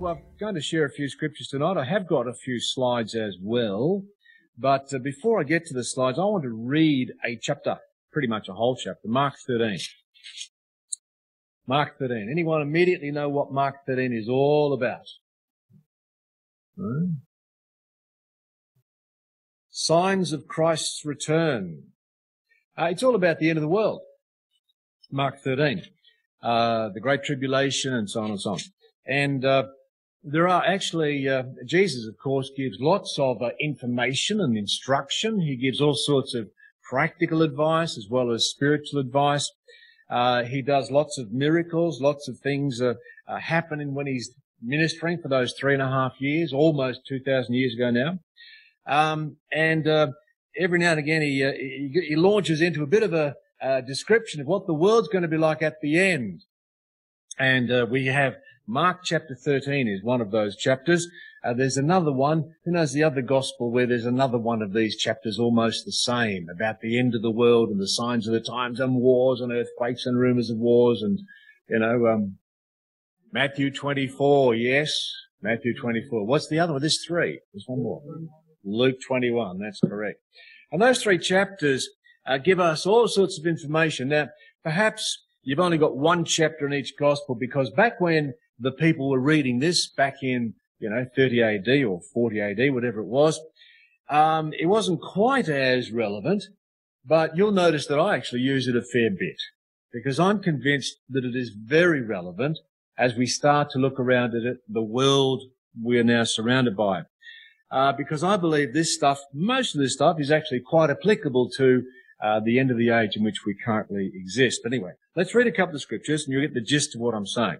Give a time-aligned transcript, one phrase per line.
[0.00, 1.76] well, I'm going to share a few scriptures tonight.
[1.76, 4.04] I have got a few slides as well.
[4.56, 7.76] But uh, before I get to the slides, I want to read a chapter,
[8.10, 9.78] pretty much a whole chapter, Mark 13.
[11.66, 12.28] Mark 13.
[12.30, 15.06] Anyone immediately know what Mark 13 is all about?
[16.76, 17.04] Hmm?
[19.68, 21.82] Signs of Christ's return.
[22.76, 24.00] Uh, it's all about the end of the world.
[25.12, 25.82] Mark 13.
[26.42, 28.58] Uh, the Great Tribulation and so on and so on.
[29.06, 29.64] And uh,
[30.22, 35.40] there are actually, uh, Jesus, of course, gives lots of uh, information and instruction.
[35.40, 36.50] He gives all sorts of
[36.82, 39.50] practical advice as well as spiritual advice.
[40.10, 42.94] Uh, he does lots of miracles, lots of things uh,
[43.28, 47.74] uh, happening when he's ministering for those three and a half years, almost 2,000 years
[47.74, 48.18] ago now.
[48.86, 50.08] Um, and uh,
[50.58, 53.34] every now and again he, he, he, launches into a bit of a
[53.86, 56.42] description of what the world's going to be like at the end.
[57.38, 58.34] And we have
[58.70, 61.08] Mark chapter 13 is one of those chapters.
[61.42, 62.54] Uh, there's another one.
[62.64, 66.46] Who knows the other gospel where there's another one of these chapters almost the same
[66.48, 69.50] about the end of the world and the signs of the times and wars and
[69.50, 71.18] earthquakes and rumors of wars and,
[71.68, 72.36] you know, um,
[73.32, 74.54] Matthew 24.
[74.54, 74.96] Yes.
[75.42, 76.24] Matthew 24.
[76.24, 76.80] What's the other one?
[76.80, 77.40] There's three.
[77.52, 78.02] There's one more.
[78.62, 79.58] Luke 21.
[79.58, 80.20] That's correct.
[80.70, 81.88] And those three chapters
[82.24, 84.10] uh, give us all sorts of information.
[84.10, 84.28] Now,
[84.62, 89.20] perhaps you've only got one chapter in each gospel because back when the people were
[89.20, 93.40] reading this back in, you know, 30 AD or 40 AD, whatever it was.
[94.08, 96.44] Um, it wasn't quite as relevant,
[97.04, 99.40] but you'll notice that I actually use it a fair bit
[99.92, 102.58] because I'm convinced that it is very relevant
[102.98, 105.42] as we start to look around at it, the world
[105.82, 107.02] we are now surrounded by.
[107.70, 111.84] Uh, because I believe this stuff, most of this stuff is actually quite applicable to
[112.22, 114.60] uh, the end of the age in which we currently exist.
[114.62, 117.14] But anyway, let's read a couple of scriptures and you'll get the gist of what
[117.14, 117.58] I'm saying.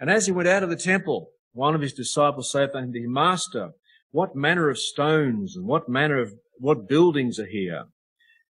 [0.00, 3.12] And as he went out of the temple, one of his disciples saith unto him,
[3.12, 3.70] Master,
[4.10, 7.84] what manner of stones and what manner of what buildings are here?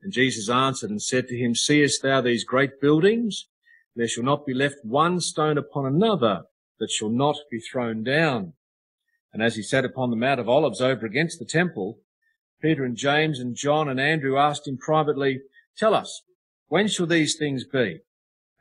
[0.03, 3.49] And Jesus answered and said to him, Seest thou these great buildings?
[3.95, 6.43] There shall not be left one stone upon another
[6.79, 8.55] that shall not be thrown down.
[9.33, 11.99] And as he sat upon the Mount of Olives over against the temple,
[12.61, 15.41] Peter and James and John and Andrew asked him privately,
[15.77, 16.23] Tell us,
[16.69, 18.01] when shall these things be?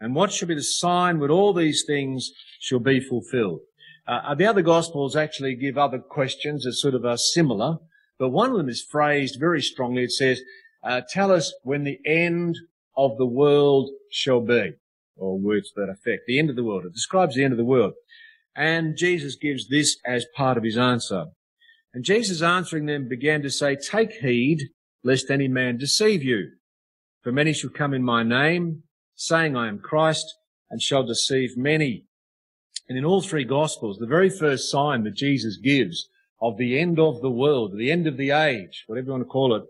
[0.02, 3.60] And what shall be the sign when all these things shall be fulfilled?
[4.08, 7.78] Uh, the other Gospels actually give other questions that sort of are similar,
[8.18, 10.04] but one of them is phrased very strongly.
[10.04, 10.42] It says,
[10.84, 12.58] uh, tell us when the end
[12.98, 14.74] of the world shall be,
[15.16, 16.24] or words that effect.
[16.26, 16.84] The end of the world.
[16.86, 17.94] It describes the end of the world.
[18.56, 21.26] And Jesus gives this as part of his answer.
[21.94, 24.70] And Jesus answering them began to say, take heed
[25.04, 26.50] lest any man deceive you.
[27.22, 28.84] For many shall come in my name,
[29.22, 30.26] saying, I am Christ,
[30.72, 32.06] and shall deceive many.
[32.90, 36.10] And in all three Gospels, the very first sign that Jesus gives
[36.42, 39.30] of the end of the world, the end of the age, whatever you want to
[39.30, 39.64] call it,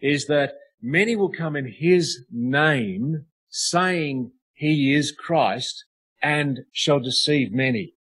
[0.00, 5.84] is that many will come in His name, saying He is Christ,
[6.22, 7.94] and shall deceive many.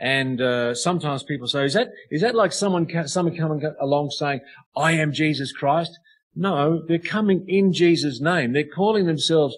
[0.00, 4.40] And uh, sometimes people say, "Is that is that like someone someone coming along saying,
[4.76, 5.96] I am Jesus Christ?"
[6.34, 8.52] No, they're coming in Jesus' name.
[8.52, 9.56] They're calling themselves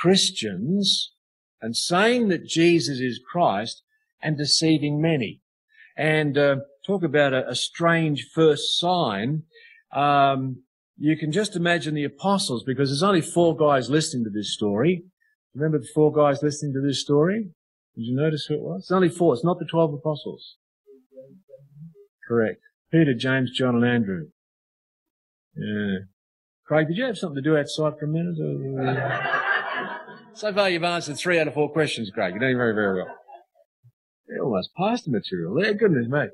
[0.00, 1.12] Christians
[1.60, 3.82] and saying that Jesus is Christ
[4.22, 5.40] and deceiving many.
[5.96, 9.42] And uh, talk about a, a, strange first sign.
[9.92, 10.62] Um,
[10.96, 15.02] you can just imagine the apostles because there's only four guys listening to this story.
[15.54, 17.48] Remember the four guys listening to this story?
[17.96, 18.82] Did you notice who it was?
[18.82, 19.34] It's only four.
[19.34, 20.56] It's not the twelve apostles.
[22.28, 22.60] Correct.
[22.92, 24.26] Peter, James, John, and Andrew.
[25.56, 26.06] Yeah.
[26.64, 29.44] Craig, did you have something to do outside for a minute?
[30.38, 32.30] So far, you've answered three out of four questions, Craig.
[32.30, 33.12] You're doing very, very well.
[34.28, 35.74] You almost passed the material there.
[35.74, 36.28] Goodness me.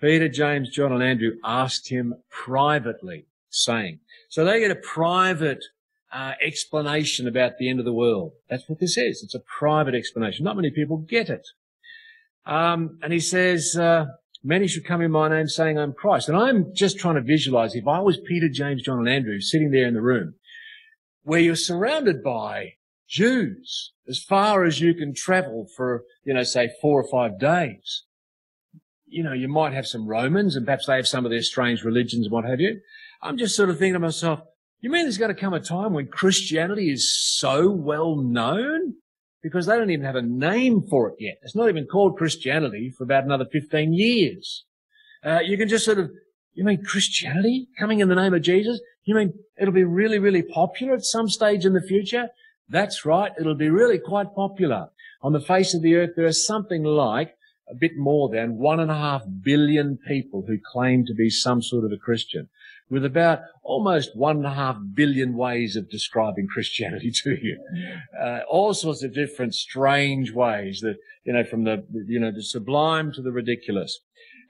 [0.00, 5.64] Peter, James, John, and Andrew asked him privately, saying, so they get a private
[6.12, 8.32] uh, explanation about the end of the world.
[8.50, 9.22] That's what this is.
[9.22, 10.44] It's a private explanation.
[10.44, 11.46] Not many people get it.
[12.44, 14.06] Um, and he says, uh,
[14.42, 16.28] many should come in my name saying I'm Christ.
[16.28, 19.70] And I'm just trying to visualize if I was Peter, James, John, and Andrew sitting
[19.70, 20.34] there in the room
[21.22, 22.72] where you're surrounded by
[23.08, 28.04] Jews as far as you can travel for, you know, say four or five days.
[29.06, 31.84] You know, you might have some Romans and perhaps they have some of their strange
[31.84, 32.80] religions and what have you.
[33.22, 34.40] I'm just sort of thinking to myself,
[34.80, 38.94] you mean there's going to come a time when Christianity is so well known?
[39.42, 41.38] Because they don't even have a name for it yet.
[41.42, 44.64] It's not even called Christianity for about another 15 years.
[45.24, 46.10] Uh, you can just sort of,
[46.54, 48.80] you mean Christianity coming in the name of Jesus?
[49.04, 52.28] You mean it'll be really, really popular at some stage in the future?
[52.68, 53.32] That's right.
[53.38, 54.88] It'll be really quite popular.
[55.22, 57.34] On the face of the earth, there are something like
[57.68, 61.62] a bit more than one and a half billion people who claim to be some
[61.62, 62.48] sort of a Christian
[62.88, 67.58] with about almost one and a half billion ways of describing Christianity to you.
[68.20, 72.42] Uh, all sorts of different strange ways that, you know, from the, you know, the
[72.42, 73.98] sublime to the ridiculous.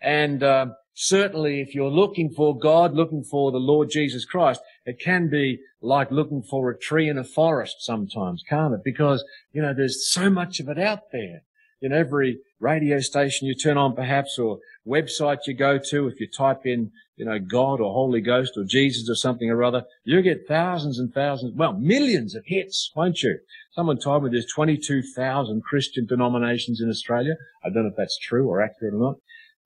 [0.02, 0.66] And, uh,
[0.96, 5.60] certainly if you're looking for God, looking for the Lord Jesus Christ, it can be
[5.82, 8.80] like looking for a tree in a forest sometimes, can't it?
[8.82, 9.22] Because,
[9.52, 11.42] you know, there's so much of it out there.
[11.82, 14.58] In every radio station you turn on perhaps or
[14.88, 18.64] website you go to, if you type in, you know, God or Holy Ghost or
[18.64, 23.22] Jesus or something or other, you get thousands and thousands, well, millions of hits, won't
[23.22, 23.38] you?
[23.72, 27.34] Someone told me there's 22,000 Christian denominations in Australia.
[27.62, 29.16] I don't know if that's true or accurate or not.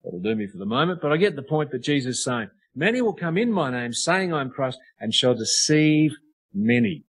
[0.03, 2.49] That'll do me for the moment, but I get the point that Jesus is saying.
[2.75, 6.13] Many will come in my name, saying I'm Christ, and shall deceive
[6.53, 7.03] many.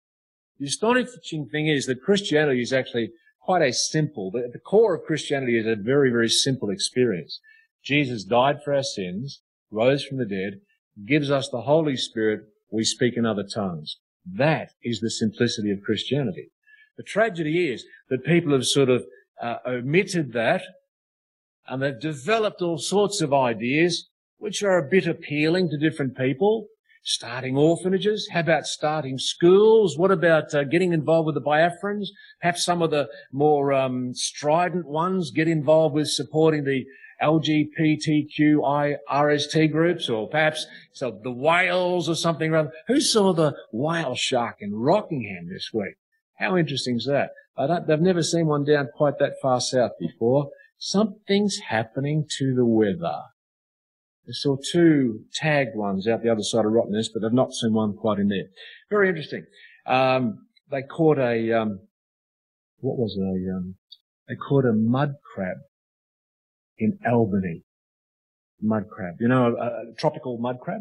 [0.58, 5.04] The astonishing thing is that Christianity is actually quite a simple, the, the core of
[5.04, 7.40] Christianity is a very, very simple experience.
[7.82, 9.40] Jesus died for our sins,
[9.70, 10.60] rose from the dead,
[11.06, 13.96] gives us the Holy Spirit, we speak in other tongues.
[14.26, 16.50] That is the simplicity of Christianity.
[16.96, 19.04] The tragedy is that people have sort of
[19.42, 20.62] uh, omitted that
[21.68, 24.08] and they've developed all sorts of ideas
[24.38, 26.66] which are a bit appealing to different people.
[27.02, 28.28] Starting orphanages?
[28.32, 29.96] How about starting schools?
[29.96, 32.08] What about uh, getting involved with the Biafrans?
[32.40, 36.84] Perhaps some of the more um, strident ones get involved with supporting the
[37.22, 42.50] LGBTQI RST groups, or perhaps so the whales or something.
[42.50, 45.96] Rather, who saw the whale shark in Rockingham this week?
[46.38, 47.30] How interesting is that?
[47.86, 50.50] they've never seen one down quite that far south before.
[50.80, 53.20] Something's happening to the weather.
[54.26, 57.74] I saw two tagged ones out the other side of Rottnest, but I've not seen
[57.74, 58.46] one quite in there.
[58.88, 59.44] Very interesting.
[59.86, 61.80] Um, they caught a, um,
[62.78, 63.22] what was it?
[63.22, 63.74] A, um,
[64.26, 65.58] they caught a mud crab
[66.78, 67.62] in Albany.
[68.62, 69.16] Mud crab.
[69.20, 70.80] You know, a, a tropical mud crab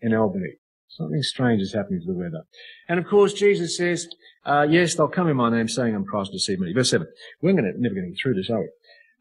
[0.00, 0.54] in Albany.
[0.88, 2.44] Something strange is happening to the weather.
[2.88, 4.08] And of course, Jesus says,
[4.46, 6.72] uh, yes, they'll come in my name saying I'm Christ to see me.
[6.72, 7.06] Verse 7.
[7.42, 8.68] We're gonna, never going to get through this, are we?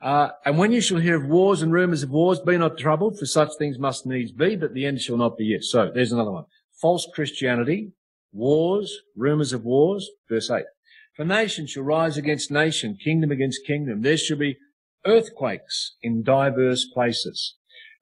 [0.02, 3.20] Uh, and when you shall hear of wars and rumours of wars, be not troubled,
[3.20, 5.64] for such things must needs be, but the end shall not be yet.
[5.64, 6.46] So there's another one.
[6.82, 7.92] False Christianity,
[8.32, 10.64] wars, rumours of wars, verse 8.
[11.16, 14.02] For nation shall rise against nation, kingdom against kingdom.
[14.02, 14.58] There shall be
[15.06, 17.56] earthquakes in diverse places.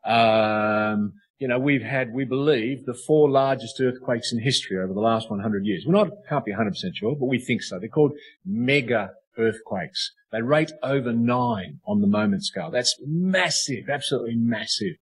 [0.05, 4.99] Um, you know, we've had, we believe, the four largest earthquakes in history over the
[4.99, 5.83] last 100 years.
[5.85, 7.79] We're not, can't be 100% sure, but we think so.
[7.79, 8.13] They're called
[8.45, 10.13] mega earthquakes.
[10.31, 12.71] They rate over nine on the moment scale.
[12.71, 14.95] That's massive, absolutely massive.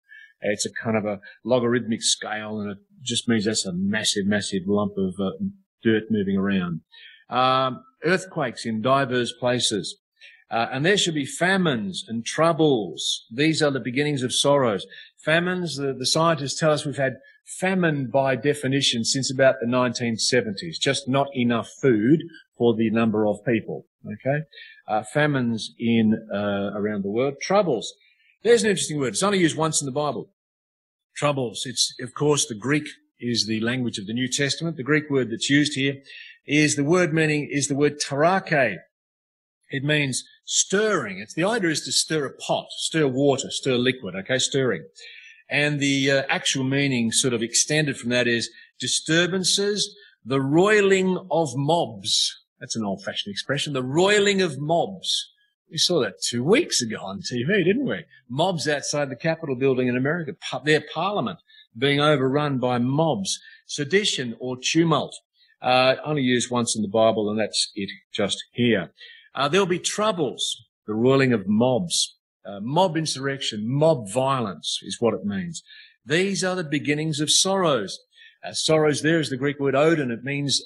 [0.40, 4.62] It's a kind of a logarithmic scale and it just means that's a massive, massive
[4.66, 5.30] lump of uh,
[5.82, 6.80] dirt moving around.
[7.28, 9.98] Um, earthquakes in diverse places.
[10.50, 13.24] Uh, and there should be famines and troubles.
[13.32, 14.86] These are the beginnings of sorrows.
[15.24, 20.78] Famines, the, the scientists tell us we've had famine by definition since about the 1970s.
[20.78, 22.22] Just not enough food
[22.62, 23.86] for the number of people.
[24.06, 24.42] Okay,
[24.86, 27.92] uh, famines in uh, around the world, troubles.
[28.44, 29.14] There's an interesting word.
[29.14, 30.30] It's only used once in the Bible.
[31.16, 31.64] Troubles.
[31.66, 32.86] It's of course the Greek
[33.18, 34.76] is the language of the New Testament.
[34.76, 35.96] The Greek word that's used here
[36.46, 38.76] is the word meaning is the word tarake.
[39.70, 41.18] It means stirring.
[41.18, 44.14] It's the idea is to stir a pot, stir water, stir liquid.
[44.14, 44.84] Okay, stirring.
[45.50, 51.56] And the uh, actual meaning, sort of extended from that, is disturbances, the roiling of
[51.56, 52.41] mobs.
[52.62, 53.72] That's an old fashioned expression.
[53.72, 55.32] The roiling of mobs.
[55.68, 58.04] We saw that two weeks ago on TV, didn't we?
[58.28, 61.40] Mobs outside the Capitol building in America, their parliament
[61.76, 63.40] being overrun by mobs.
[63.66, 65.12] Sedition or tumult.
[65.60, 68.92] Uh, only used once in the Bible, and that's it just here.
[69.34, 72.16] Uh, there'll be troubles, the roiling of mobs.
[72.46, 75.64] Uh, mob insurrection, mob violence is what it means.
[76.06, 77.98] These are the beginnings of sorrows.
[78.44, 80.12] Uh, sorrows there is the Greek word odin.
[80.12, 80.62] It means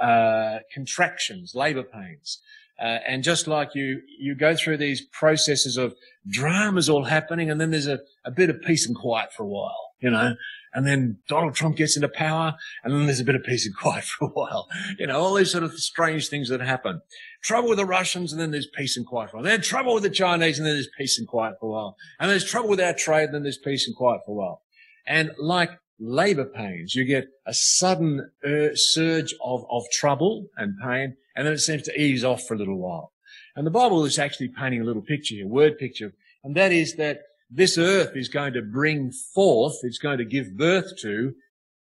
[0.00, 2.40] uh, contractions, labor pains.
[2.80, 5.94] Uh, and just like you, you go through these processes of
[6.28, 9.48] dramas all happening, and then there's a, a bit of peace and quiet for a
[9.48, 10.34] while, you know.
[10.74, 13.74] And then Donald Trump gets into power, and then there's a bit of peace and
[13.74, 14.68] quiet for a while.
[14.96, 17.00] You know, all these sort of strange things that happen.
[17.42, 19.50] Trouble with the Russians, and then there's peace and quiet for a while.
[19.50, 21.96] Then trouble with the Chinese, and then there's peace and quiet for a while.
[22.20, 24.62] And there's trouble with our trade, and then there's peace and quiet for a while.
[25.04, 26.94] And like labor pains.
[26.94, 31.82] You get a sudden uh, surge of, of trouble and pain, and then it seems
[31.82, 33.12] to ease off for a little while.
[33.56, 36.12] And the Bible is actually painting a little picture here, word picture,
[36.44, 40.56] and that is that this earth is going to bring forth, it's going to give
[40.56, 41.34] birth to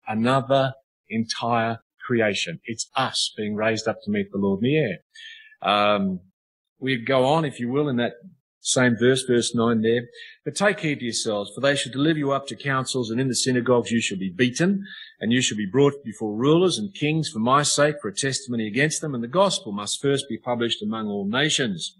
[0.06, 0.74] another
[1.08, 2.60] entire creation.
[2.64, 4.98] It's us being raised up to meet the Lord in the air.
[5.62, 6.20] Um,
[6.78, 8.12] we go on, if you will, in that
[8.66, 10.08] Same verse, verse 9 there.
[10.44, 13.28] But take heed to yourselves, for they shall deliver you up to councils, and in
[13.28, 14.84] the synagogues you shall be beaten,
[15.20, 18.66] and you shall be brought before rulers and kings for my sake, for a testimony
[18.66, 21.96] against them, and the gospel must first be published among all nations.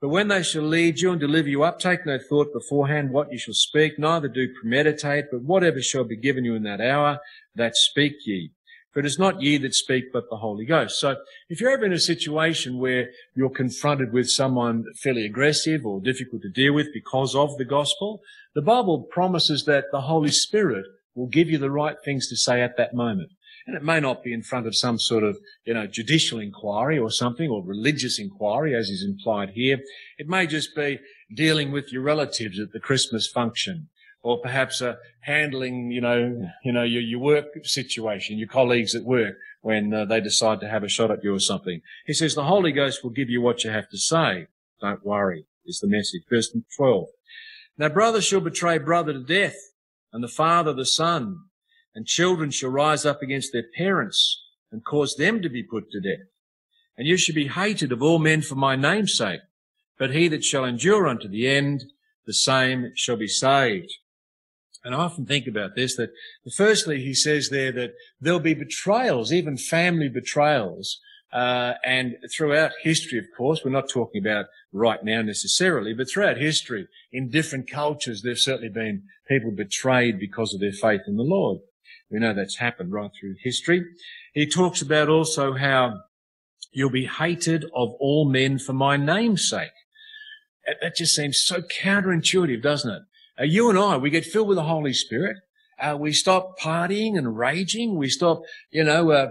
[0.00, 3.30] But when they shall lead you and deliver you up, take no thought beforehand what
[3.30, 7.20] you shall speak, neither do premeditate, but whatever shall be given you in that hour,
[7.54, 8.50] that speak ye.
[8.92, 11.00] For it is not ye that speak, but the Holy Ghost.
[11.00, 11.16] So
[11.48, 16.42] if you're ever in a situation where you're confronted with someone fairly aggressive or difficult
[16.42, 18.20] to deal with because of the gospel,
[18.54, 20.84] the Bible promises that the Holy Spirit
[21.14, 23.30] will give you the right things to say at that moment.
[23.66, 26.98] And it may not be in front of some sort of, you know, judicial inquiry
[26.98, 29.78] or something or religious inquiry as is implied here.
[30.18, 30.98] It may just be
[31.32, 33.88] dealing with your relatives at the Christmas function
[34.22, 39.02] or perhaps uh, handling, you know, you know, your, your work situation, your colleagues at
[39.02, 41.80] work when uh, they decide to have a shot at you or something.
[42.06, 44.46] He says the Holy Ghost will give you what you have to say.
[44.80, 46.22] Don't worry, is the message.
[46.30, 47.06] Verse 12.
[47.78, 49.56] Now brother shall betray brother to death,
[50.12, 51.38] and the father the son,
[51.94, 56.00] and children shall rise up against their parents and cause them to be put to
[56.00, 56.26] death.
[56.96, 59.40] And you shall be hated of all men for my name's sake,
[59.98, 61.84] but he that shall endure unto the end,
[62.26, 63.92] the same shall be saved.
[64.84, 66.10] And I often think about this, that
[66.56, 71.00] firstly, he says there that there'll be betrayals, even family betrayals.
[71.32, 76.36] Uh, and throughout history, of course, we're not talking about right now necessarily, but throughout
[76.36, 81.22] history, in different cultures, there've certainly been people betrayed because of their faith in the
[81.22, 81.60] Lord.
[82.10, 83.86] We know that's happened right through history.
[84.34, 86.00] He talks about also how
[86.72, 89.70] you'll be hated of all men for my name's sake.
[90.80, 93.02] That just seems so counterintuitive, doesn't it?
[93.38, 95.36] Uh, you and I, we get filled with the Holy Spirit.
[95.80, 97.96] Uh, we stop partying and raging.
[97.96, 99.28] We stop, you know, uh,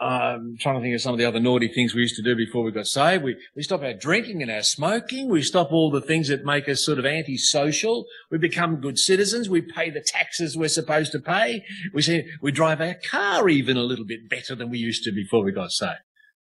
[0.00, 2.36] I'm trying to think of some of the other naughty things we used to do
[2.36, 3.24] before we got saved.
[3.24, 5.28] We, we stop our drinking and our smoking.
[5.28, 8.06] We stop all the things that make us sort of antisocial.
[8.30, 9.48] We become good citizens.
[9.48, 11.64] We pay the taxes we're supposed to pay.
[11.92, 15.12] We see, we drive our car even a little bit better than we used to
[15.12, 15.98] before we got saved.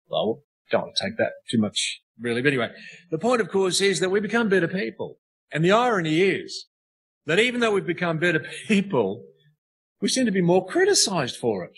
[0.08, 2.42] Well, don't take that too much really.
[2.42, 2.70] But anyway,
[3.10, 5.18] the point of course is that we become better people.
[5.52, 6.66] And the irony is
[7.26, 9.24] that even though we've become better people,
[10.00, 11.72] we seem to be more criticized for it.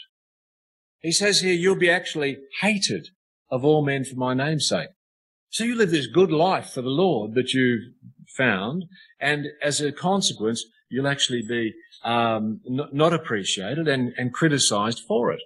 [1.01, 3.09] He says here, you'll be actually hated
[3.51, 4.89] of all men for my name's sake.
[5.51, 7.93] So you live this good life for the Lord that you've
[8.37, 8.85] found,
[9.21, 11.73] and as a consequence, you'll actually be
[12.05, 15.41] um, n- not appreciated and, and criticized for it.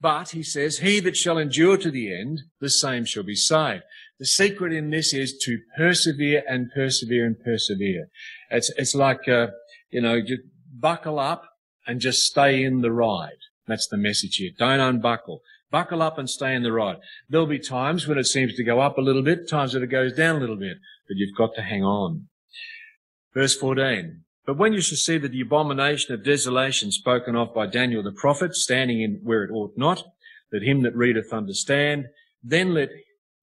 [0.00, 3.82] But he says, he that shall endure to the end, the same shall be saved.
[4.20, 8.08] The secret in this is to persevere and persevere and persevere.
[8.50, 9.46] It's, it's like, uh,
[9.90, 10.42] you know, just
[10.78, 11.42] buckle up
[11.86, 13.38] and just stay in the ride.
[13.66, 14.50] That's the message here.
[14.58, 15.40] Don't unbuckle.
[15.70, 16.98] Buckle up and stay in the ride.
[17.30, 19.86] There'll be times when it seems to go up a little bit, times that it
[19.86, 20.76] goes down a little bit,
[21.08, 22.28] but you've got to hang on.
[23.32, 24.24] Verse 14.
[24.44, 28.12] But when you shall see that the abomination of desolation spoken of by Daniel the
[28.12, 30.02] prophet, standing in where it ought not,
[30.52, 32.08] that him that readeth understand,
[32.42, 32.90] then let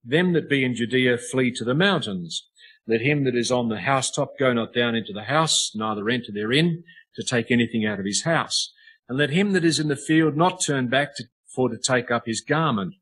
[0.04, 2.48] them that be in Judea flee to the mountains.
[2.88, 6.32] Let him that is on the housetop go not down into the house, neither enter
[6.32, 6.84] therein
[7.16, 8.74] to take anything out of his house.
[9.10, 12.12] And let him that is in the field not turn back to, for to take
[12.12, 12.96] up his garment.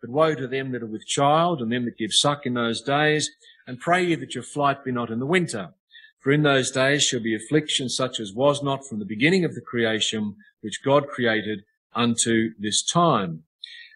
[0.00, 2.82] But woe to them that are with child and them that give suck in those
[2.82, 3.30] days,
[3.66, 5.70] and pray ye that your flight be not in the winter.
[6.20, 9.54] For in those days shall be affliction such as was not from the beginning of
[9.54, 13.44] the creation which God created unto this time.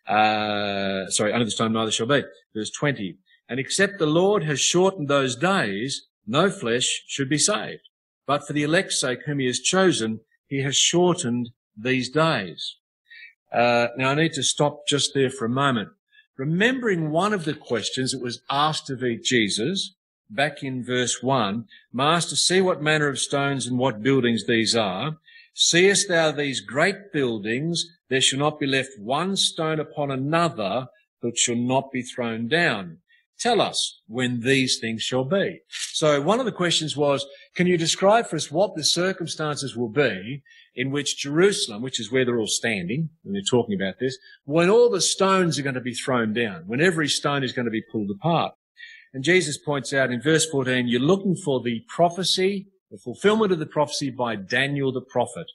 [0.07, 2.23] Uh, sorry, under this time neither shall be.
[2.55, 3.17] Verse 20.
[3.49, 7.89] And except the Lord has shortened those days, no flesh should be saved.
[8.27, 12.77] But for the elect's sake whom he has chosen, he has shortened these days.
[13.53, 15.91] Uh, now I need to stop just there for a moment.
[16.37, 19.95] Remembering one of the questions that was asked of Jesus
[20.29, 25.19] back in verse one, Master, see what manner of stones and what buildings these are.
[25.55, 27.96] Seest thou these great buildings?
[28.09, 30.87] There shall not be left one stone upon another
[31.23, 32.99] that shall not be thrown down.
[33.39, 35.61] Tell us when these things shall be.
[35.93, 39.91] So one of the questions was, can you describe for us what the circumstances will
[39.91, 40.43] be
[40.75, 44.71] in which Jerusalem, which is where they're all standing when they're talking about this, when
[44.71, 47.71] all the stones are going to be thrown down, when every stone is going to
[47.71, 48.55] be pulled apart.
[49.13, 53.59] And Jesus points out in verse 14, you're looking for the prophecy, the fulfillment of
[53.59, 55.47] the prophecy by Daniel the prophet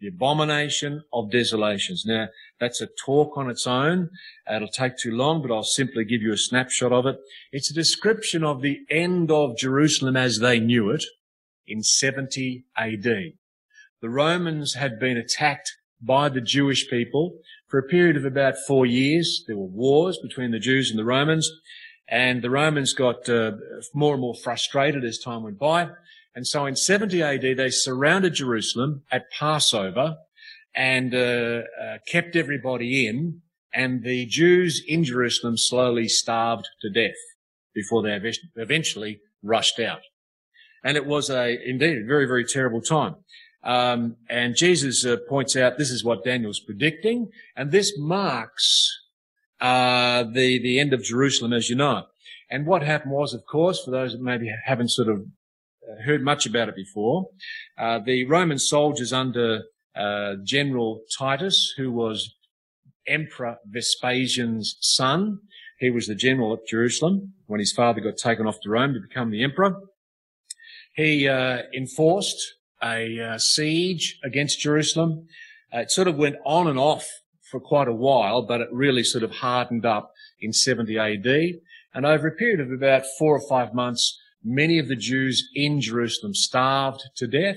[0.00, 2.04] the abomination of desolations.
[2.06, 2.28] Now,
[2.58, 4.10] that's a talk on its own.
[4.50, 7.16] It'll take too long, but I'll simply give you a snapshot of it.
[7.52, 11.04] It's a description of the end of Jerusalem as they knew it
[11.66, 13.02] in 70 AD.
[13.02, 17.38] The Romans had been attacked by the Jewish people
[17.68, 19.44] for a period of about four years.
[19.46, 21.50] There were wars between the Jews and the Romans.
[22.08, 23.52] And the Romans got uh,
[23.94, 25.90] more and more frustrated as time went by.
[26.34, 30.16] And so in 70 AD, they surrounded Jerusalem at Passover
[30.74, 33.42] and uh, uh, kept everybody in.
[33.72, 37.18] And the Jews in Jerusalem slowly starved to death
[37.74, 38.18] before they
[38.56, 40.00] eventually rushed out.
[40.82, 43.16] And it was a, indeed, a very, very terrible time.
[43.62, 48.90] Um, and Jesus uh, points out this is what Daniel's predicting, and this marks
[49.60, 52.06] uh, the the end of Jerusalem, as you know.
[52.50, 55.26] And what happened was, of course, for those that maybe haven't sort of
[56.04, 57.28] heard much about it before,
[57.78, 62.34] uh, the Roman soldiers under uh, General Titus, who was
[63.06, 65.40] Emperor Vespasian's son,
[65.80, 69.00] he was the general at Jerusalem when his father got taken off to Rome to
[69.00, 69.80] become the emperor.
[70.94, 75.26] He uh, enforced a uh, siege against Jerusalem.
[75.74, 77.08] Uh, it sort of went on and off
[77.50, 81.60] for quite a while, but it really sort of hardened up in 70 AD.
[81.94, 85.80] And over a period of about four or five months, many of the Jews in
[85.80, 87.56] Jerusalem starved to death.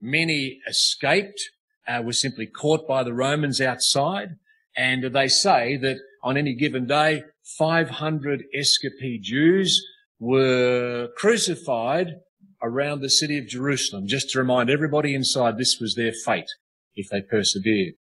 [0.00, 1.40] Many escaped,
[1.86, 4.36] uh, were simply caught by the Romans outside.
[4.76, 7.24] And they say that on any given day,
[7.58, 9.84] 500 escapee Jews
[10.20, 12.16] were crucified
[12.62, 16.50] around the city of Jerusalem, just to remind everybody inside this was their fate
[16.94, 17.94] if they persevered.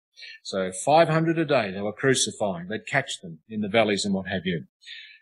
[0.44, 2.68] So 500 a day they were crucifying.
[2.68, 4.66] They'd catch them in the valleys and what have you.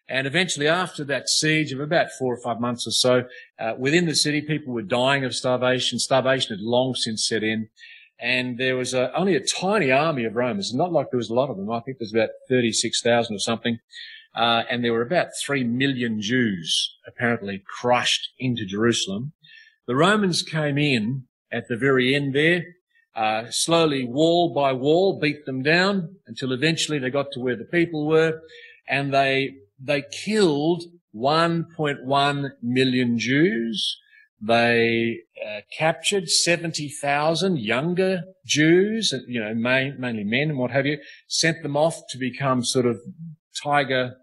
[0.08, 3.24] And eventually, after that siege of about four or five months or so,
[3.60, 5.98] uh, within the city, people were dying of starvation.
[5.98, 7.70] Starvation had long since set in.
[8.20, 11.34] And there was a, only a tiny army of Romans, not like there was a
[11.34, 11.72] lot of them.
[11.72, 13.80] I think there's about 36,000 or something.
[14.36, 19.34] Uh, and there were about three million Jews apparently crushed into Jerusalem.
[19.88, 22.64] The Romans came in at the very end there,
[23.16, 27.64] uh, slowly wall by wall beat them down until eventually they got to where the
[27.64, 28.42] people were
[28.90, 30.84] and they, they killed
[31.16, 33.98] 1.1 million Jews.
[34.42, 40.98] They uh, captured 70,000 younger Jews, you know, main, mainly men and what have you,
[41.28, 43.00] sent them off to become sort of
[43.64, 44.16] tiger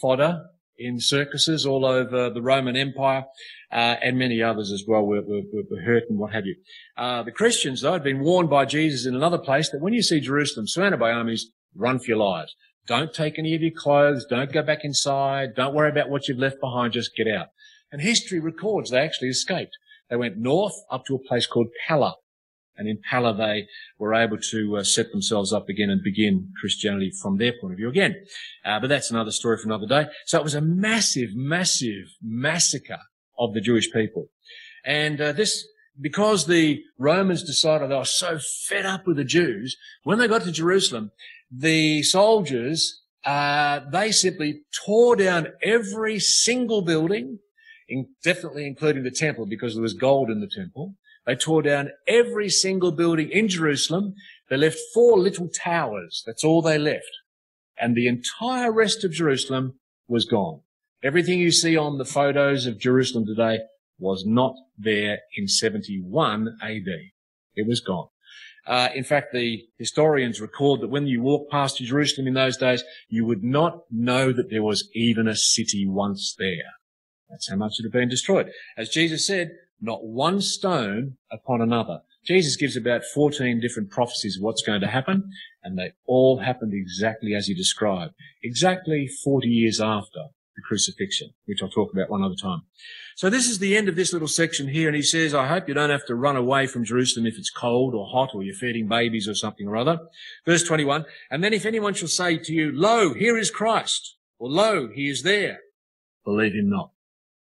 [0.00, 0.42] fodder
[0.78, 3.24] in circuses all over the Roman Empire,
[3.70, 6.56] uh, and many others as well were, were, were, hurt and what have you.
[6.96, 10.02] Uh, the Christians, though, had been warned by Jesus in another place that when you
[10.02, 12.54] see Jerusalem surrounded by armies, run for your lives.
[12.86, 14.26] Don't take any of your clothes.
[14.28, 15.54] Don't go back inside.
[15.54, 16.94] Don't worry about what you've left behind.
[16.94, 17.48] Just get out.
[17.90, 19.76] And history records they actually escaped.
[20.10, 22.16] They went north up to a place called Pella,
[22.76, 23.66] and in Pella, they
[23.98, 27.76] were able to uh, set themselves up again and begin Christianity from their point of
[27.76, 28.16] view again.
[28.64, 30.06] Uh, but that's another story for another day.
[30.26, 33.00] So it was a massive, massive massacre
[33.38, 34.28] of the Jewish people.
[34.84, 35.66] And uh, this,
[36.00, 40.42] because the Romans decided they were so fed up with the Jews, when they got
[40.42, 41.12] to Jerusalem,
[41.54, 47.38] the soldiers, uh, they simply tore down every single building,
[47.88, 50.94] in, definitely including the temple because there was gold in the temple.
[51.26, 54.14] They tore down every single building in Jerusalem.
[54.50, 56.22] They left four little towers.
[56.26, 57.10] That's all they left.
[57.78, 60.60] And the entire rest of Jerusalem was gone.
[61.04, 63.60] Everything you see on the photos of Jerusalem today
[63.98, 66.88] was not there in 71 AD.
[67.54, 68.08] It was gone.
[68.66, 72.84] Uh, in fact, the historians record that when you walked past Jerusalem in those days,
[73.08, 76.74] you would not know that there was even a city once there.
[77.28, 78.50] That's how much it had been destroyed.
[78.76, 82.02] As Jesus said, not one stone upon another.
[82.24, 85.30] Jesus gives about 14 different prophecies of what's going to happen,
[85.64, 91.62] and they all happened exactly as he described, exactly 40 years after the crucifixion, which
[91.62, 92.62] I'll talk about one other time.
[93.16, 95.68] So this is the end of this little section here, and he says, I hope
[95.68, 98.54] you don't have to run away from Jerusalem if it's cold or hot or you're
[98.54, 99.98] feeding babies or something or other.
[100.46, 104.50] Verse 21, and then if anyone shall say to you, Lo, here is Christ, or
[104.50, 105.60] Lo, he is there,
[106.24, 106.90] believe him not.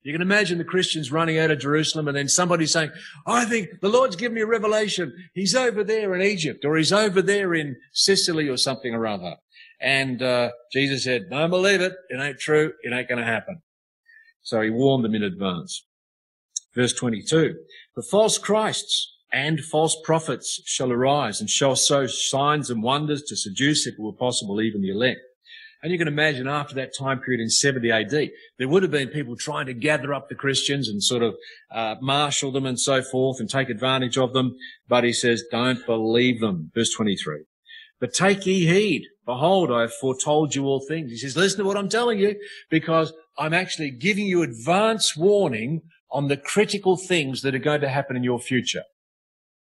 [0.03, 2.92] You can imagine the Christians running out of Jerusalem and then somebody saying,
[3.27, 5.12] I think the Lord's given me a revelation.
[5.35, 9.37] He's over there in Egypt or he's over there in Sicily or something or other.
[9.81, 11.95] And uh, Jesus said, don't believe it.
[12.09, 12.73] It ain't true.
[12.83, 13.62] It ain't going to happen.
[14.43, 15.85] So he warned them in advance.
[16.75, 17.57] Verse 22,
[17.97, 23.37] the false Christs and false prophets shall arise and shall show signs and wonders to
[23.37, 25.21] seduce, if it were possible, even the elect.
[25.83, 29.09] And you can imagine after that time period in 70 AD, there would have been
[29.09, 31.37] people trying to gather up the Christians and sort of
[31.71, 34.57] uh, marshal them and so forth and take advantage of them.
[34.88, 36.73] But he says, don't believe them.
[36.75, 37.45] Verse 23.
[38.01, 39.07] But take ye heed.
[39.29, 41.11] Behold, I have foretold you all things.
[41.11, 42.37] He says, listen to what I'm telling you
[42.71, 47.91] because I'm actually giving you advance warning on the critical things that are going to
[47.91, 48.85] happen in your future.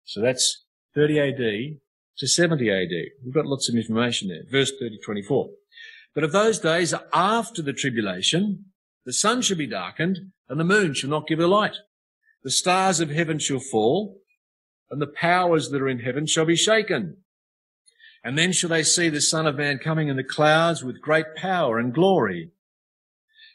[0.02, 0.64] So that's
[0.96, 1.78] 30 AD
[2.18, 2.90] to 70 AD.
[3.24, 4.42] We've got lots of information there.
[4.50, 5.50] Verse 30, 24.
[6.16, 8.64] But of those days after the tribulation,
[9.06, 11.76] the sun shall be darkened, and the moon shall not give her light.
[12.42, 14.18] The stars of heaven shall fall,
[14.90, 17.18] and the powers that are in heaven shall be shaken.
[18.24, 21.36] And then shall they see the Son of Man coming in the clouds with great
[21.36, 22.50] power and glory.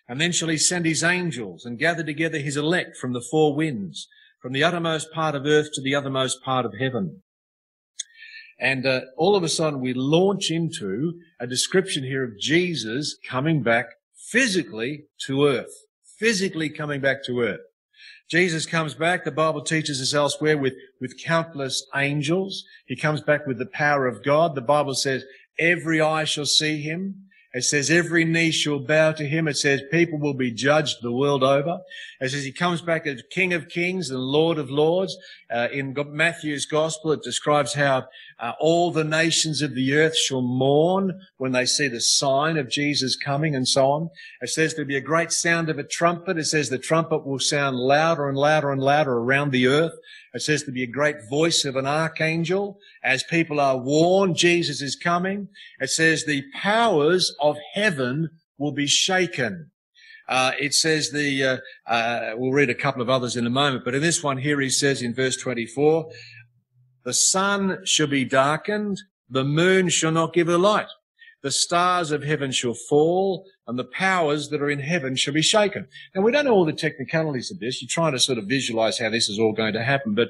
[0.08, 3.56] And then shall he send his angels and gather together his elect from the four
[3.56, 4.08] winds,
[4.40, 7.24] from the uttermost part of earth to the othermost part of heaven.
[8.60, 13.64] And uh, all of a sudden we launch into a description here of Jesus coming
[13.64, 15.74] back physically to earth,
[16.18, 17.62] physically coming back to earth.
[18.30, 22.63] Jesus comes back, the Bible teaches us elsewhere, with, with countless angels.
[22.86, 24.54] He comes back with the power of God.
[24.54, 25.26] The Bible says,
[25.58, 27.29] every eye shall see him.
[27.52, 29.48] It says every knee shall bow to him.
[29.48, 31.80] It says people will be judged the world over.
[32.22, 35.18] It says he comes back as King of Kings and Lord of Lords.
[35.52, 38.06] Uh, in Matthew's Gospel, it describes how
[38.40, 42.70] uh, all the nations of the earth shall mourn when they see the sign of
[42.70, 44.10] Jesus coming and so on.
[44.42, 46.38] It says there'll be a great sound of a trumpet.
[46.38, 49.94] It says the trumpet will sound louder and louder and louder around the earth.
[50.34, 54.82] It says to be a great voice of an archangel as people are warned Jesus
[54.82, 55.48] is coming.
[55.80, 59.72] It says the powers of heaven will be shaken.
[60.28, 61.58] Uh, it says the, uh,
[61.92, 64.62] uh, we'll read a couple of others in a moment, but in this one here
[64.62, 66.12] he says in verse 24,
[67.04, 70.86] the sun shall be darkened, the moon shall not give her light.
[71.41, 75.41] The stars of heaven shall fall, and the powers that are in heaven shall be
[75.41, 75.88] shaken.
[76.13, 77.82] Now, we don't know all the technicalities of this.
[77.82, 80.30] You're trying to sort of visualize how this is all going to happen, but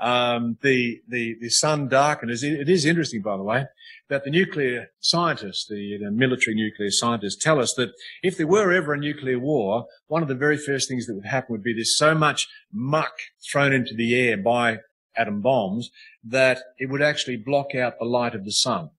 [0.00, 2.32] um, the, the, the sun darkened.
[2.32, 3.66] It is interesting, by the way,
[4.08, 7.90] that the nuclear scientists, the, the military nuclear scientists, tell us that
[8.24, 11.26] if there were ever a nuclear war, one of the very first things that would
[11.26, 13.12] happen would be there's so much muck
[13.48, 14.78] thrown into the air by
[15.16, 15.90] atom bombs
[16.24, 18.90] that it would actually block out the light of the sun.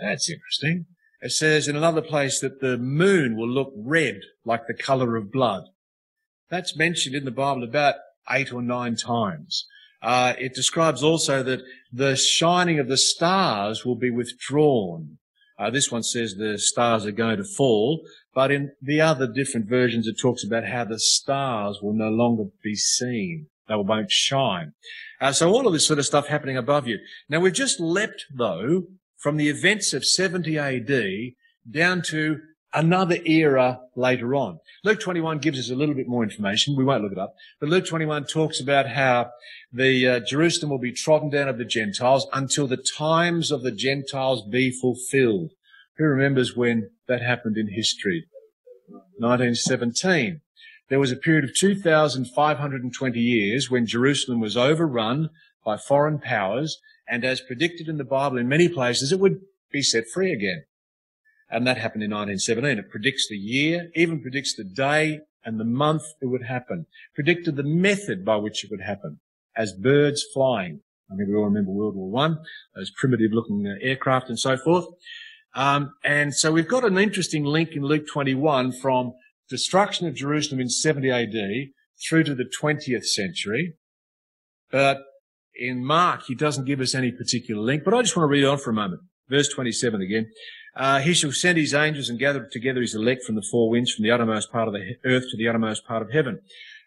[0.00, 0.86] That's interesting.
[1.20, 5.30] It says in another place that the moon will look red like the color of
[5.30, 5.64] blood.
[6.48, 7.96] That's mentioned in the Bible about
[8.30, 9.66] eight or nine times.
[10.02, 11.60] Uh, it describes also that
[11.92, 15.18] the shining of the stars will be withdrawn.
[15.58, 18.02] Uh, this one says the stars are going to fall,
[18.34, 22.44] but in the other different versions it talks about how the stars will no longer
[22.62, 23.46] be seen.
[23.68, 24.72] They won't shine.
[25.20, 26.98] Uh, so all of this sort of stuff happening above you.
[27.28, 28.84] Now we've just leapt though
[29.20, 31.32] from the events of 70 AD
[31.70, 32.40] down to
[32.72, 34.58] another era later on.
[34.82, 36.76] Luke 21 gives us a little bit more information.
[36.76, 37.34] We won't look it up.
[37.60, 39.30] But Luke 21 talks about how
[39.72, 43.72] the uh, Jerusalem will be trodden down of the Gentiles until the times of the
[43.72, 45.50] Gentiles be fulfilled.
[45.98, 48.26] Who remembers when that happened in history?
[49.18, 50.40] 1917.
[50.88, 55.28] There was a period of 2,520 years when Jerusalem was overrun
[55.64, 56.80] by foreign powers
[57.10, 59.40] and as predicted in the Bible in many places, it would
[59.72, 60.64] be set free again.
[61.50, 62.78] And that happened in 1917.
[62.78, 67.56] It predicts the year, even predicts the day and the month it would happen, predicted
[67.56, 69.20] the method by which it would happen,
[69.56, 70.80] as birds flying.
[71.10, 72.38] I think we all remember World War One,
[72.76, 74.86] those primitive looking uh, aircraft and so forth.
[75.54, 79.14] Um, and so we've got an interesting link in Luke 21 from
[79.48, 81.70] destruction of Jerusalem in 70 AD
[82.08, 83.74] through to the 20th century.
[84.70, 84.98] But
[85.60, 88.44] in Mark, he doesn't give us any particular link, but I just want to read
[88.44, 89.02] on for a moment.
[89.28, 90.26] Verse 27 again.
[90.74, 93.92] Uh, he shall send his angels and gather together his elect from the four winds,
[93.92, 96.40] from the uttermost part of the earth to the uttermost part of heaven.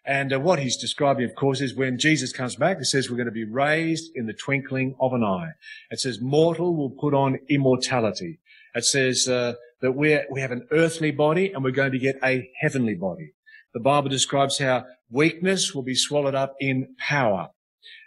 [0.06, 3.16] And uh, what he's describing, of course, is when Jesus comes back, it says we're
[3.16, 5.50] going to be raised in the twinkling of an eye.
[5.90, 8.40] It says mortal will put on immortality.
[8.74, 12.16] It says uh, that we we have an earthly body and we're going to get
[12.24, 13.32] a heavenly body.
[13.72, 17.50] The Bible describes how weakness will be swallowed up in power.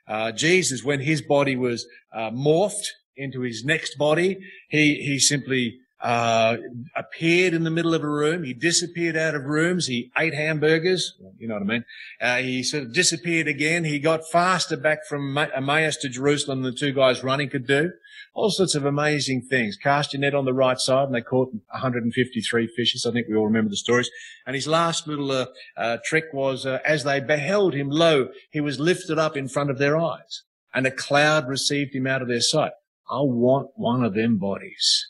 [0.08, 4.38] Uh, Jesus, when his body was uh, morphed into his next body,
[4.70, 6.58] he he simply uh,
[6.96, 8.44] appeared in the middle of a room.
[8.44, 9.88] He disappeared out of rooms.
[9.88, 11.16] He ate hamburgers.
[11.40, 11.86] You know what I mean?
[12.22, 13.84] Uh, he sort of disappeared again.
[13.84, 17.92] He got faster back from Emmaus to Jerusalem than the two guys running could do.
[18.34, 19.78] All sorts of amazing things.
[19.78, 23.06] Cast your net on the right side and they caught 153 fishes.
[23.06, 24.12] I think we all remember the stories.
[24.46, 28.62] And his last little uh, uh, trick was, uh, as they beheld him, lo, he
[28.62, 30.44] was lifted up in front of their eyes
[30.78, 32.74] and a cloud received him out of their sight.
[33.10, 35.08] I want one of them bodies.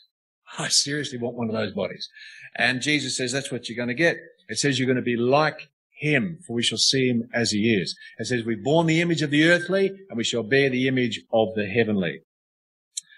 [0.56, 2.08] I seriously want one of those bodies.
[2.56, 4.16] And Jesus says that's what you're going to get.
[4.48, 7.74] It says you're going to be like him, for we shall see him as he
[7.74, 7.96] is.
[8.18, 11.20] It says we've borne the image of the earthly and we shall bear the image
[11.32, 12.22] of the heavenly.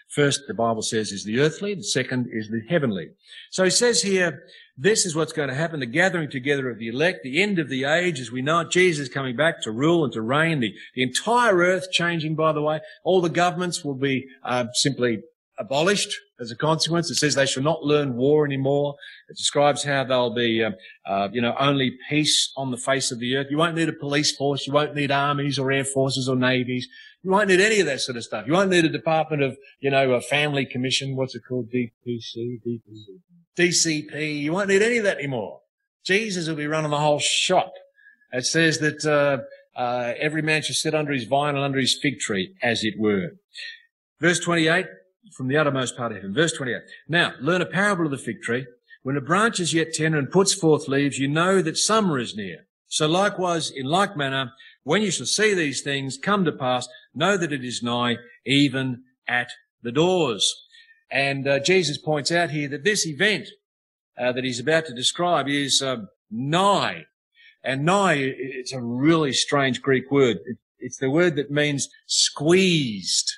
[0.09, 1.73] First, the Bible says, is the earthly.
[1.75, 3.11] The second is the heavenly.
[3.51, 4.43] So he says here,
[4.77, 5.79] this is what's going to happen.
[5.79, 8.71] The gathering together of the elect, the end of the age as we know it,
[8.71, 12.63] Jesus coming back to rule and to reign, the, the entire earth changing, by the
[12.63, 12.81] way.
[13.05, 15.23] All the governments will be uh, simply
[15.61, 17.11] abolished as a consequence.
[17.11, 18.97] It says they shall not learn war anymore.
[19.29, 20.71] It describes how there'll be, uh,
[21.07, 23.49] uh, you know, only peace on the face of the earth.
[23.51, 24.67] You won't need a police force.
[24.67, 26.89] You won't need armies or air forces or navies.
[27.23, 28.47] You won't need any of that sort of stuff.
[28.47, 31.15] You won't need a department of, you know, a family commission.
[31.15, 31.71] What's it called?
[31.71, 33.21] DPC, DPC,
[33.57, 34.41] DCP.
[34.41, 35.61] You won't need any of that anymore.
[36.05, 37.73] Jesus will be running the whole shop.
[38.33, 39.43] It says that, uh,
[39.79, 42.95] uh, every man shall sit under his vine and under his fig tree, as it
[42.99, 43.33] were.
[44.21, 44.87] Verse 28,
[45.33, 46.35] from the uttermost part of heaven.
[46.35, 46.83] Verse 28.
[47.09, 48.67] Now, learn a parable of the fig tree.
[49.03, 52.37] When a branch is yet tender and puts forth leaves, you know that summer is
[52.37, 52.67] near.
[52.89, 57.37] So likewise, in like manner, when you shall see these things come to pass, know
[57.37, 59.51] that it is nigh, even at
[59.83, 60.67] the doors.
[61.11, 63.49] And uh, Jesus points out here that this event
[64.19, 67.05] uh, that he's about to describe is um, nigh.
[67.63, 70.39] And nigh, it's a really strange Greek word.
[70.79, 73.33] It's the word that means squeezed.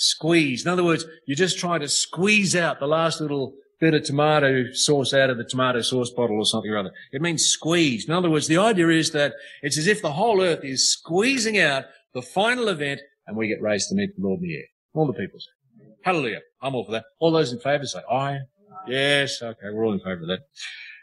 [0.00, 0.64] Squeezed.
[0.64, 4.64] In other words, you just try to squeeze out the last little bit of tomato
[4.72, 6.92] sauce out of the tomato sauce bottle or something or other.
[7.12, 8.06] It means squeeze.
[8.06, 11.58] In other words, the idea is that it's as if the whole earth is squeezing
[11.58, 11.84] out
[12.14, 14.64] the final event and we get raised to meet the Lord in the air.
[14.94, 16.40] All the people say, hallelujah.
[16.62, 17.04] I'm all for that.
[17.18, 18.38] All those in favour say, aye.
[18.86, 19.42] Yes.
[19.42, 19.66] Okay.
[19.72, 20.40] We're all in favour of that.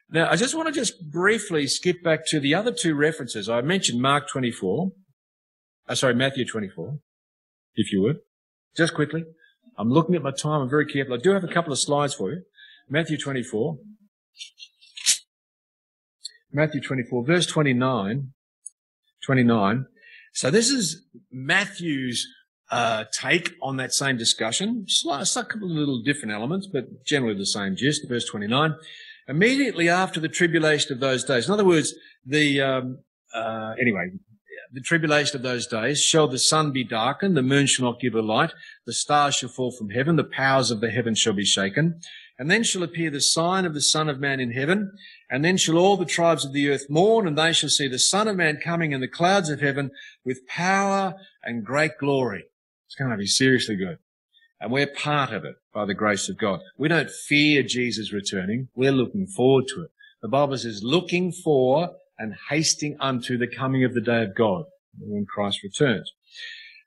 [0.10, 3.50] Now, I just want to just briefly skip back to the other two references.
[3.50, 4.92] I mentioned Mark 24.
[5.88, 7.00] Uh, sorry, Matthew 24,
[7.76, 8.18] if you would.
[8.76, 9.24] Just quickly.
[9.78, 10.62] I'm looking at my time.
[10.62, 11.16] I'm very careful.
[11.16, 12.42] I do have a couple of slides for you.
[12.90, 13.78] Matthew 24.
[16.52, 18.32] Matthew 24, verse 29.
[19.26, 19.86] 29.
[20.34, 22.28] So this is Matthew's
[22.72, 24.86] uh, take on that same discussion.
[24.86, 28.08] Just a couple of little different elements, but generally the same gist.
[28.08, 28.76] Verse 29
[29.28, 31.48] immediately after the tribulation of those days.
[31.48, 31.94] In other words,
[32.26, 33.00] the, um,
[33.34, 34.12] uh, anyway,
[34.76, 38.14] the tribulation of those days shall the sun be darkened, the moon shall not give
[38.14, 38.52] a light,
[38.86, 42.02] the stars shall fall from heaven, the powers of the heavens shall be shaken.
[42.38, 44.92] And then shall appear the sign of the Son of Man in heaven.
[45.30, 47.98] And then shall all the tribes of the earth mourn, and they shall see the
[47.98, 49.92] Son of Man coming in the clouds of heaven
[50.26, 52.44] with power and great glory.
[52.88, 54.00] It's going to be seriously good.
[54.60, 56.60] And we're part of it by the grace of God.
[56.78, 58.68] We don't fear Jesus returning.
[58.76, 59.92] We're looking forward to it.
[60.22, 64.66] The Bible says looking for and hasting unto the coming of the day of God
[65.00, 66.12] when Christ returns.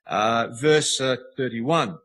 [0.05, 1.97] Uh, verse uh, 31.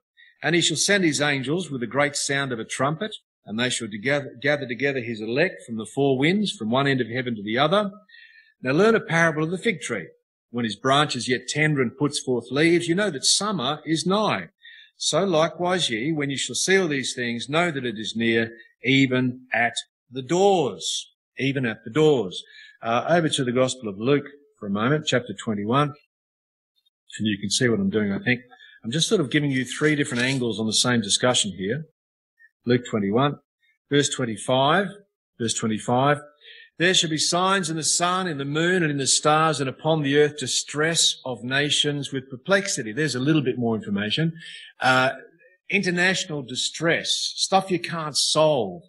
[0.43, 3.71] And he shall send his angels with a great sound of a trumpet, and they
[3.71, 7.35] shall gather, gather together his elect from the four winds, from one end of heaven
[7.37, 7.91] to the other.
[8.63, 10.09] Now learn a parable of the fig tree.
[10.51, 14.07] When his branch is yet tender and puts forth leaves, you know that summer is
[14.07, 14.49] nigh.
[14.97, 18.53] So likewise ye, when ye shall see all these things, know that it is near,
[18.83, 19.75] even at
[20.11, 21.13] the doors.
[21.39, 22.43] Even at the doors.
[22.85, 24.27] Uh, over to the Gospel of Luke
[24.61, 25.89] for a moment, chapter 21.
[25.89, 28.43] And you can see what I'm doing, I think.
[28.85, 31.87] I'm just sort of giving you three different angles on the same discussion here.
[32.67, 33.39] Luke 21,
[33.91, 34.89] verse 25,
[35.41, 36.19] verse 25.
[36.79, 39.71] There shall be signs in the sun, in the moon, and in the stars, and
[39.71, 42.93] upon the earth distress of nations with perplexity.
[42.93, 44.35] There's a little bit more information.
[44.79, 45.13] Uh,
[45.71, 48.83] international distress, stuff you can't solve,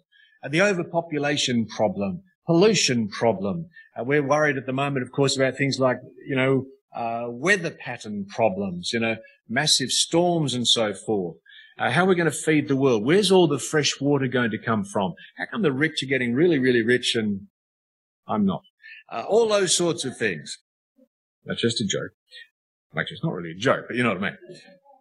[0.44, 3.70] uh, the overpopulation problem, pollution problem.
[3.98, 7.70] Uh, we're worried at the moment, of course, about things like, you know, uh, weather
[7.70, 9.16] pattern problems, you know,
[9.48, 11.36] massive storms and so forth.
[11.78, 13.04] Uh, how are we going to feed the world?
[13.04, 15.14] Where's all the fresh water going to come from?
[15.36, 17.48] How come the rich are getting really, really rich and
[18.26, 18.62] I'm not.
[19.12, 20.58] Uh, all those sorts of things.
[21.44, 22.12] That's just a joke.
[22.98, 24.38] Actually, it's not really a joke, but you know what I mean.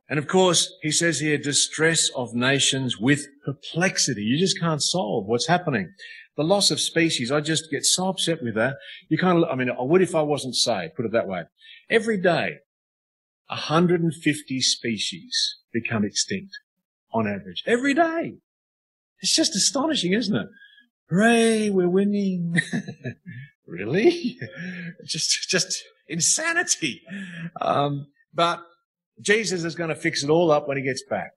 [0.07, 4.21] And of course, he says here, distress of nations with perplexity.
[4.21, 5.93] You just can't solve what's happening.
[6.37, 8.75] The loss of species, I just get so upset with that.
[9.09, 11.43] You kind of, I mean, I would if I wasn't saved, put it that way.
[11.89, 12.57] Every day,
[13.47, 16.51] 150 species become extinct
[17.13, 17.63] on average.
[17.65, 18.35] Every day.
[19.21, 20.47] It's just astonishing, isn't it?
[21.09, 22.61] Hooray, we're winning.
[23.67, 24.37] really?
[25.05, 27.01] just, just insanity.
[27.61, 28.61] Um, but
[29.21, 31.32] Jesus is going to fix it all up when he gets back.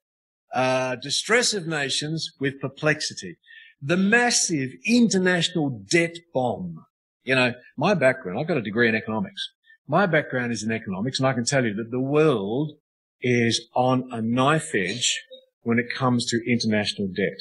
[0.53, 3.37] Uh, distress of nations with perplexity.
[3.81, 6.85] The massive international debt bomb.
[7.23, 9.51] You know, my background, I've got a degree in economics.
[9.87, 12.73] My background is in economics and I can tell you that the world
[13.21, 15.23] is on a knife edge
[15.63, 17.39] when it comes to international debt.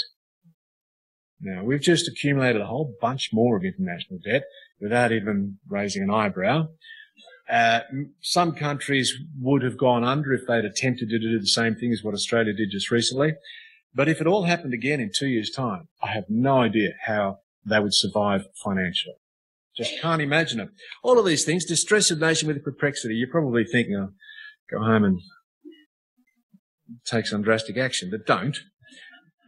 [1.40, 4.44] Now, we've just accumulated a whole bunch more of international debt
[4.82, 6.68] without even raising an eyebrow.
[7.50, 7.82] Uh,
[8.22, 12.04] some countries would have gone under if they'd attempted to do the same thing as
[12.04, 13.34] what Australia did just recently.
[13.96, 17.40] But if it all happened again in two years' time, I have no idea how
[17.66, 19.16] they would survive financially.
[19.78, 20.70] Just can't imagine it.
[21.04, 23.16] All of these things, distress of nation with perplexity.
[23.16, 24.14] You're probably thinking, oh,
[24.70, 25.22] go home and
[27.06, 28.58] take some drastic action, but don't.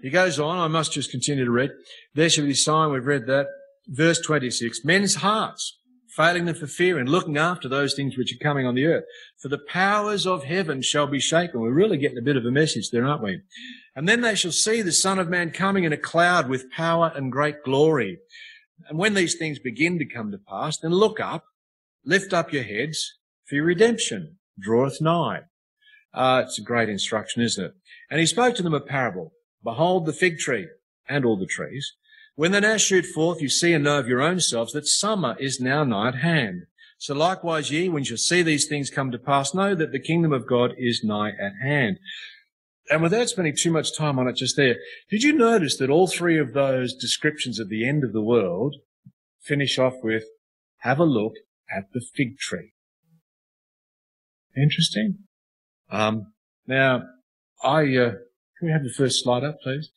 [0.01, 1.71] He goes on, I must just continue to read.
[2.13, 3.47] There shall be a sign, we've read that.
[3.87, 5.78] Verse 26, men's hearts,
[6.19, 9.05] failing them for fear and looking after those things which are coming on the earth.
[9.37, 11.61] For the powers of heaven shall be shaken.
[11.61, 13.39] We're really getting a bit of a message there, aren't we?
[13.95, 17.13] And then they shall see the Son of Man coming in a cloud with power
[17.15, 18.19] and great glory.
[18.89, 21.45] And when these things begin to come to pass, then look up,
[22.03, 25.43] lift up your heads, for your redemption draweth nigh.
[26.13, 27.73] Uh, it's a great instruction, isn't it?
[28.11, 29.31] And he spoke to them a parable.
[29.63, 30.67] Behold the fig tree
[31.07, 31.93] and all the trees.
[32.39, 35.35] When they now shoot forth, you see and know of your own selves that summer
[35.41, 36.67] is now nigh at hand.
[36.97, 40.31] So likewise ye, when you see these things come to pass, know that the kingdom
[40.31, 41.99] of God is nigh at hand.
[42.89, 44.77] And without spending too much time on it just there,
[45.09, 48.77] did you notice that all three of those descriptions of the end of the world
[49.41, 50.23] finish off with,
[50.77, 51.33] have a look
[51.69, 52.71] at the fig tree?
[54.55, 55.17] Interesting.
[55.91, 56.31] Um,
[56.65, 57.03] now,
[57.61, 58.11] I, uh,
[58.57, 59.91] can we have the first slide up, please?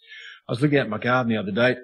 [0.49, 1.77] I was looking at my garden the other day,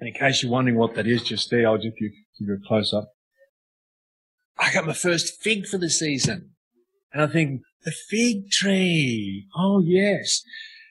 [0.00, 2.68] and in case you're wondering what that is just there, I'll just give you a
[2.68, 3.08] close up.
[4.58, 6.50] I got my first fig for the season.
[7.12, 9.46] And I think, the fig tree.
[9.56, 10.42] Oh, yes.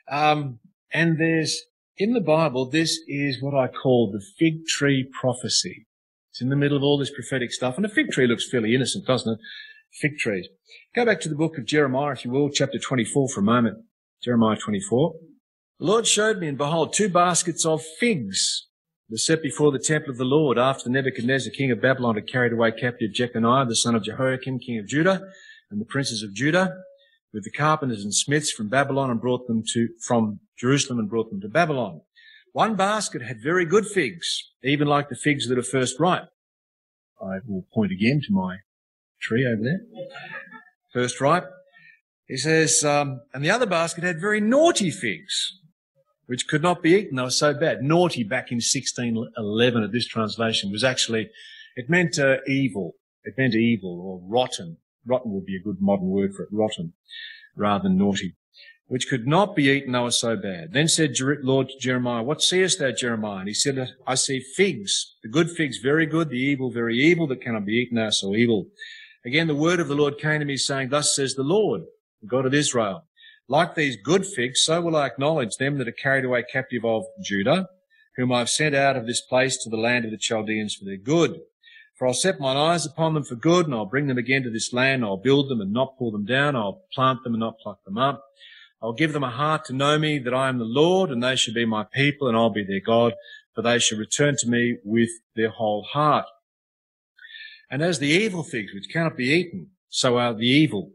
[0.09, 0.59] Um,
[0.93, 1.61] and there's,
[1.97, 5.87] in the Bible, this is what I call the fig tree prophecy.
[6.31, 7.77] It's in the middle of all this prophetic stuff.
[7.77, 9.39] And a fig tree looks fairly innocent, doesn't it?
[9.91, 10.47] Fig trees.
[10.95, 13.77] Go back to the book of Jeremiah, if you will, chapter 24 for a moment.
[14.23, 15.13] Jeremiah 24.
[15.79, 18.64] The Lord showed me, and behold, two baskets of figs
[19.09, 22.53] were set before the temple of the Lord after Nebuchadnezzar, king of Babylon, had carried
[22.53, 25.21] away captive Jeconiah, the son of Jehoiakim, king of Judah,
[25.69, 26.73] and the princes of Judah,
[27.33, 31.29] with the carpenters and smiths from Babylon and brought them to, from Jerusalem and brought
[31.29, 32.01] them to Babylon.
[32.53, 36.29] One basket had very good figs, even like the figs that are first ripe.
[37.21, 38.57] I will point again to my
[39.21, 39.81] tree over there.
[40.93, 41.45] First ripe.
[42.27, 45.59] He says, um, and the other basket had very naughty figs,
[46.27, 47.15] which could not be eaten.
[47.15, 47.81] They were so bad.
[47.81, 51.29] Naughty back in 1611 at this translation was actually,
[51.75, 52.95] it meant uh, evil.
[53.23, 54.77] It meant evil or rotten.
[55.05, 56.49] Rotten would be a good modern word for it.
[56.51, 56.93] Rotten
[57.55, 58.35] rather than naughty.
[58.87, 60.73] Which could not be eaten, they were so bad.
[60.73, 63.39] Then said Lord to Jeremiah, What seest thou, Jeremiah?
[63.39, 67.25] And he said, I see figs, the good figs very good, the evil very evil,
[67.27, 68.67] that cannot be eaten, are so evil.
[69.25, 71.81] Again, the word of the Lord came to me saying, Thus says the Lord,
[72.21, 73.04] the God of Israel.
[73.47, 77.03] Like these good figs, so will I acknowledge them that are carried away captive of
[77.21, 77.69] Judah,
[78.17, 80.85] whom I have sent out of this place to the land of the Chaldeans for
[80.85, 81.41] their good.
[81.95, 84.49] For I'll set mine eyes upon them for good, and I'll bring them again to
[84.49, 85.05] this land.
[85.05, 86.55] I'll build them and not pull them down.
[86.55, 88.23] I'll plant them and not pluck them up.
[88.81, 91.35] I'll give them a heart to know me, that I am the Lord, and they
[91.35, 93.13] shall be my people, and I'll be their God,
[93.53, 96.25] for they shall return to me with their whole heart.
[97.69, 100.91] And as the evil figs which cannot be eaten, so are the evil.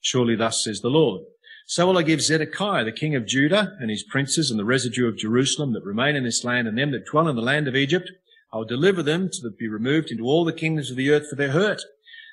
[0.00, 1.22] Surely thus says the Lord.
[1.70, 5.06] So will I give Zedekiah, the king of Judah, and his princes, and the residue
[5.06, 7.76] of Jerusalem that remain in this land, and them that dwell in the land of
[7.76, 8.10] Egypt.
[8.52, 11.36] I will deliver them to be removed into all the kingdoms of the earth for
[11.36, 11.80] their hurt,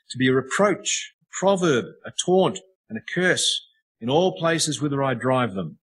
[0.09, 2.57] to be a reproach, a proverb, a taunt,
[2.89, 3.63] and a curse
[4.01, 5.77] in all places whither I drive them.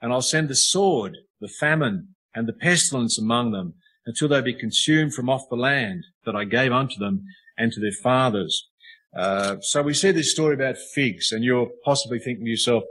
[0.00, 3.74] And I'll send the sword, the famine, and the pestilence among them,
[4.06, 7.24] until they be consumed from off the land that I gave unto them
[7.58, 8.68] and to their fathers.
[9.16, 12.84] Uh, so we see this story about figs, and you're possibly thinking to yourself,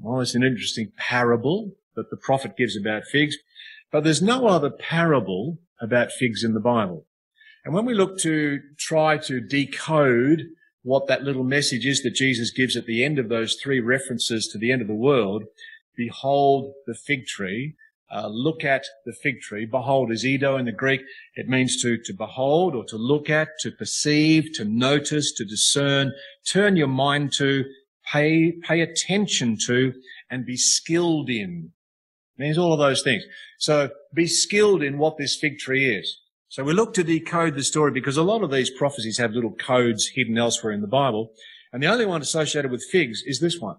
[0.00, 3.36] well, it's an interesting parable that the prophet gives about figs,
[3.92, 7.06] but there's no other parable about figs in the Bible.
[7.64, 10.42] And when we look to try to decode
[10.82, 14.48] what that little message is that Jesus gives at the end of those three references
[14.48, 15.44] to the end of the world,
[15.96, 17.74] behold the fig tree,
[18.14, 19.64] uh, look at the fig tree.
[19.64, 21.00] Behold is eido in the Greek.
[21.36, 26.12] It means to, to behold or to look at, to perceive, to notice, to discern,
[26.46, 27.64] turn your mind to,
[28.10, 29.92] pay, pay attention to,
[30.30, 31.72] and be skilled in.
[32.36, 33.24] It means all of those things.
[33.58, 36.20] So be skilled in what this fig tree is.
[36.48, 39.54] So we look to decode the story because a lot of these prophecies have little
[39.54, 41.32] codes hidden elsewhere in the Bible.
[41.72, 43.78] And the only one associated with figs is this one.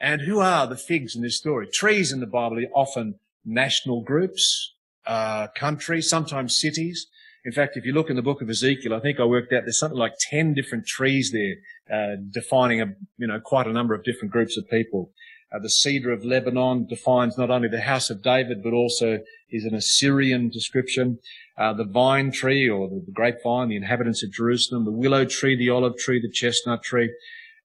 [0.00, 1.68] And who are the figs in this story?
[1.72, 4.74] Trees in the Bible are often national groups,
[5.06, 7.06] uh, countries, sometimes cities.
[7.48, 9.62] In fact, if you look in the book of Ezekiel, I think I worked out
[9.64, 11.54] there's something like 10 different trees there,
[11.90, 15.12] uh, defining a, you know, quite a number of different groups of people.
[15.50, 19.64] Uh, the cedar of Lebanon defines not only the house of David, but also is
[19.64, 21.20] an Assyrian description.
[21.56, 25.56] Uh, the vine tree or the, the grapevine, the inhabitants of Jerusalem, the willow tree,
[25.56, 27.10] the olive tree, the chestnut tree.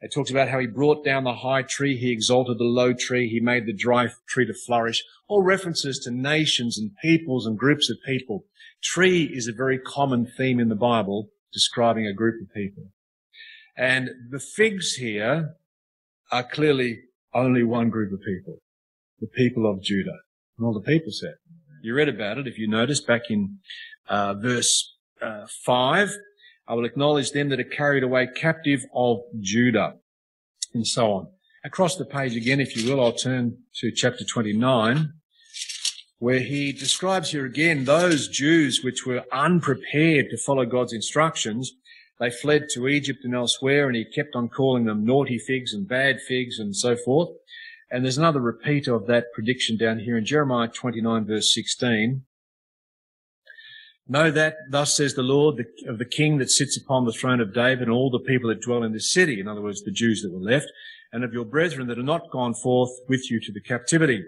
[0.04, 3.30] It talks about how he brought down the high tree, he exalted the low tree,
[3.30, 5.01] he made the dry tree to flourish.
[5.30, 8.43] All references to nations and peoples and groups of people.
[8.84, 12.84] Tree is a very common theme in the Bible describing a group of people.
[13.78, 15.56] And the figs here
[16.34, 16.99] are clearly
[17.34, 18.58] only one group of people,
[19.22, 20.20] the people of Judah.
[20.58, 21.36] And all the people said.
[21.82, 23.60] You read about it, if you notice, back in
[24.10, 26.10] uh, verse uh, 5.
[26.68, 29.95] I will acknowledge them that are carried away captive of Judah,
[30.74, 31.28] and so on.
[31.66, 35.14] Across the page again, if you will, I'll turn to chapter 29,
[36.20, 41.74] where he describes here again those Jews which were unprepared to follow God's instructions.
[42.20, 45.88] They fled to Egypt and elsewhere, and he kept on calling them naughty figs and
[45.88, 47.30] bad figs and so forth.
[47.91, 52.24] And there's another repeat of that prediction down here in Jeremiah 29 verse 16.
[54.08, 57.39] Know that, thus says the Lord, the, of the king that sits upon the throne
[57.39, 59.91] of David and all the people that dwell in this city, in other words, the
[59.91, 60.68] Jews that were left,
[61.14, 64.24] and of your brethren that are not gone forth with you to the captivity.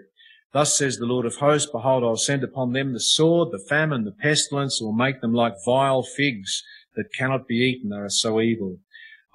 [0.52, 4.04] Thus says the Lord of hosts, behold, I'll send upon them the sword, the famine,
[4.04, 6.62] the pestilence, will make them like vile figs
[6.94, 8.78] that cannot be eaten, they are so evil.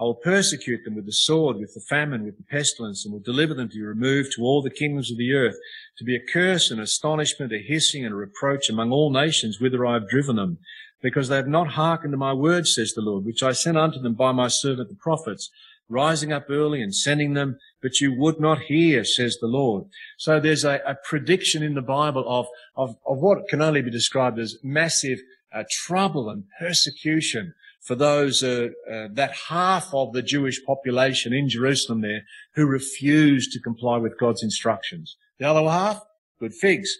[0.02, 3.20] I will persecute them with the sword, with the famine, with the pestilence, and will
[3.20, 5.58] deliver them to be removed to all the kingdoms of the earth,
[5.99, 9.86] to be a curse and astonishment, a hissing and a reproach among all nations whither
[9.86, 10.58] I have driven them,
[11.04, 13.99] because they have not hearkened to my words, says the Lord, which I sent unto
[13.99, 15.52] them by my servant the prophets,
[15.88, 19.86] rising up early and sending them, but you would not hear, says the Lord.
[20.18, 23.91] So there's a, a prediction in the Bible of, of, of what can only be
[23.91, 25.20] described as massive
[25.54, 31.49] uh, trouble and persecution for those, uh, uh, that half of the Jewish population in
[31.49, 32.21] Jerusalem there
[32.53, 35.17] who refused to comply with God's instructions.
[35.39, 36.03] The other half,
[36.39, 36.95] good figs.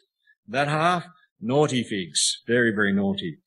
[0.48, 1.06] That half,
[1.40, 2.42] naughty figs.
[2.48, 3.38] Very, very naughty.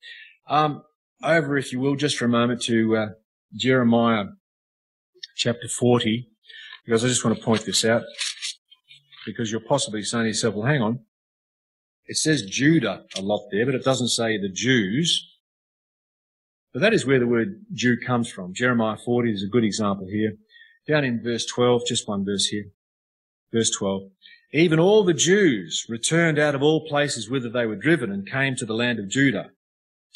[0.49, 0.85] Um,
[1.23, 3.07] over, if you will, just for a moment to uh,
[3.55, 4.27] Jeremiah
[5.37, 6.29] chapter 40,
[6.85, 8.03] because I just want to point this out,
[9.27, 11.01] because you're possibly saying to yourself, well, hang on.
[12.07, 15.27] It says Judah a lot there, but it doesn't say the Jews.
[16.75, 18.53] But that is where the word Jew comes from.
[18.53, 20.33] Jeremiah 40 is a good example here.
[20.89, 22.65] Down in verse 12, just one verse here.
[23.53, 24.11] Verse 12.
[24.53, 28.57] Even all the Jews returned out of all places whither they were driven and came
[28.57, 29.51] to the land of Judah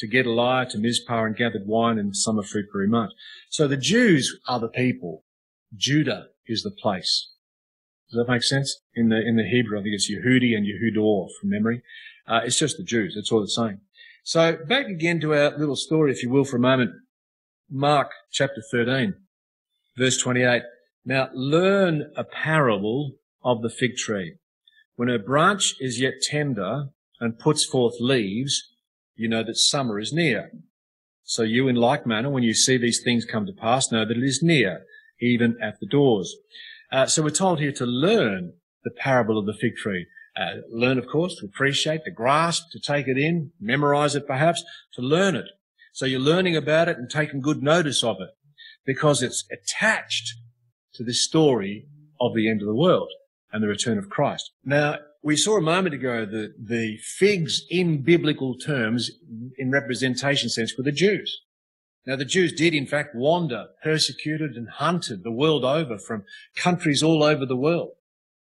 [0.00, 3.12] to get Gedaliah, to Mizpah and gathered wine and summer fruit very much.
[3.50, 5.24] So the Jews are the people.
[5.76, 7.30] Judah is the place.
[8.11, 8.80] Does that make sense?
[8.94, 11.82] In the, in the Hebrew, I think it's Yehudi and Yehudor from memory.
[12.26, 13.14] Uh, it's just the Jews.
[13.14, 13.80] That's all it's saying.
[14.29, 16.91] So back again to our little story, if you will, for a moment.
[17.70, 19.14] Mark chapter 13,
[19.97, 20.64] verse 28.
[21.07, 23.12] Now learn a parable
[23.43, 24.35] of the fig tree.
[24.97, 28.68] When her branch is yet tender and puts forth leaves,
[29.16, 30.51] you know that summer is near.
[31.24, 34.14] So you in like manner, when you see these things come to pass, know that
[34.14, 34.83] it is near,
[35.22, 36.37] even at the doors.
[36.93, 38.53] Uh, so we're told here to learn
[38.85, 40.07] the parable of the fig tree.
[40.39, 44.62] Uh, learn, of course, to appreciate, to grasp, to take it in, memorize it perhaps,
[44.95, 45.47] to learn it.
[45.93, 48.30] So you're learning about it and taking good notice of it
[48.86, 50.34] because it's attached
[50.95, 51.86] to this story
[52.20, 53.09] of the end of the world
[53.53, 54.53] and the return of Christ.
[54.64, 59.11] Now, we saw a moment ago that the figs in biblical terms,
[59.57, 61.41] in representation sense, were the Jews.
[62.07, 66.24] Now, the Jews did in fact wander, persecuted and hunted the world over from
[66.55, 67.91] countries all over the world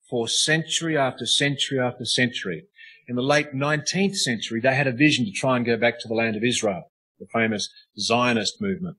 [0.09, 2.65] for century after century after century.
[3.07, 6.09] In the late 19th century, they had a vision to try and go back to
[6.09, 8.97] the land of Israel, the famous Zionist movement.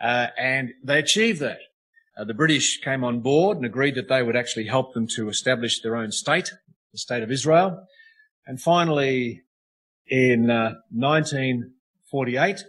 [0.00, 1.58] Uh, and they achieved that.
[2.16, 5.28] Uh, the British came on board and agreed that they would actually help them to
[5.28, 6.52] establish their own state,
[6.92, 7.86] the state of Israel.
[8.46, 9.42] And finally,
[10.08, 12.64] in uh, 1948,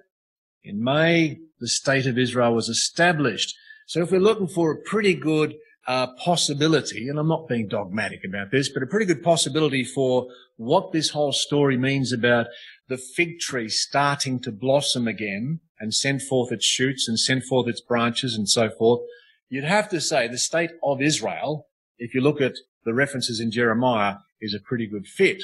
[0.63, 3.53] in May, the state of Israel was established.
[3.87, 5.55] So if we're looking for a pretty good
[5.87, 10.27] uh, possibility, and I'm not being dogmatic about this, but a pretty good possibility for
[10.55, 12.47] what this whole story means about
[12.87, 17.67] the fig tree starting to blossom again and send forth its shoots and send forth
[17.67, 19.01] its branches and so forth.
[19.49, 21.67] You'd have to say the state of Israel,
[21.97, 22.53] if you look at
[22.85, 25.41] the references in Jeremiah, is a pretty good fit.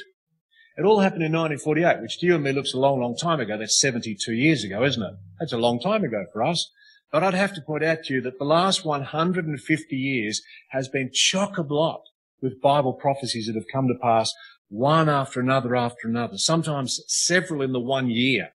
[0.78, 3.42] It all happened in 1948, which to you and me looks a long, long time
[3.42, 3.58] ago.
[3.58, 5.14] That's 72 years ago, isn't it?
[5.40, 6.72] That's a long time ago for us.
[7.12, 11.12] But I'd have to point out to you that the last 150 years has been
[11.12, 12.02] chock-a-block
[12.42, 14.34] with Bible prophecies that have come to pass
[14.70, 18.50] one after another after another, sometimes several in the one year.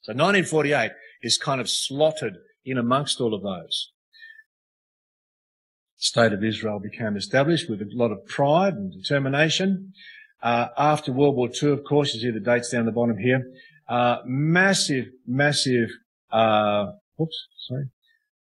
[0.00, 3.92] So 1948 is kind of slotted in amongst all of those.
[5.96, 9.92] State of Israel became established with a lot of pride and determination.
[10.42, 13.44] Uh, after World War II, of course, you see the dates down the bottom here.
[13.88, 15.90] Uh, massive, massive
[16.32, 16.86] uh,
[17.20, 17.86] Oops, sorry.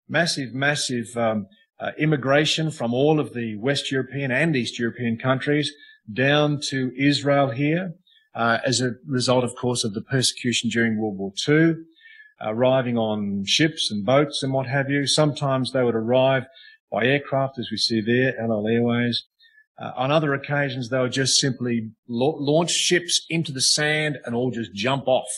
[0.08, 1.46] Massive, massive um,
[1.80, 5.72] uh, immigration from all of the West European and East European countries
[6.12, 7.94] down to Israel here,
[8.34, 11.74] uh, as a result, of course, of the persecution during World War II,
[12.40, 15.06] arriving on ships and boats and what have you.
[15.06, 16.44] Sometimes they would arrive
[16.90, 19.24] by aircraft, as we see there, El Al Airways.
[19.80, 24.34] Uh, on other occasions, they would just simply la- launch ships into the sand and
[24.34, 25.28] all just jump off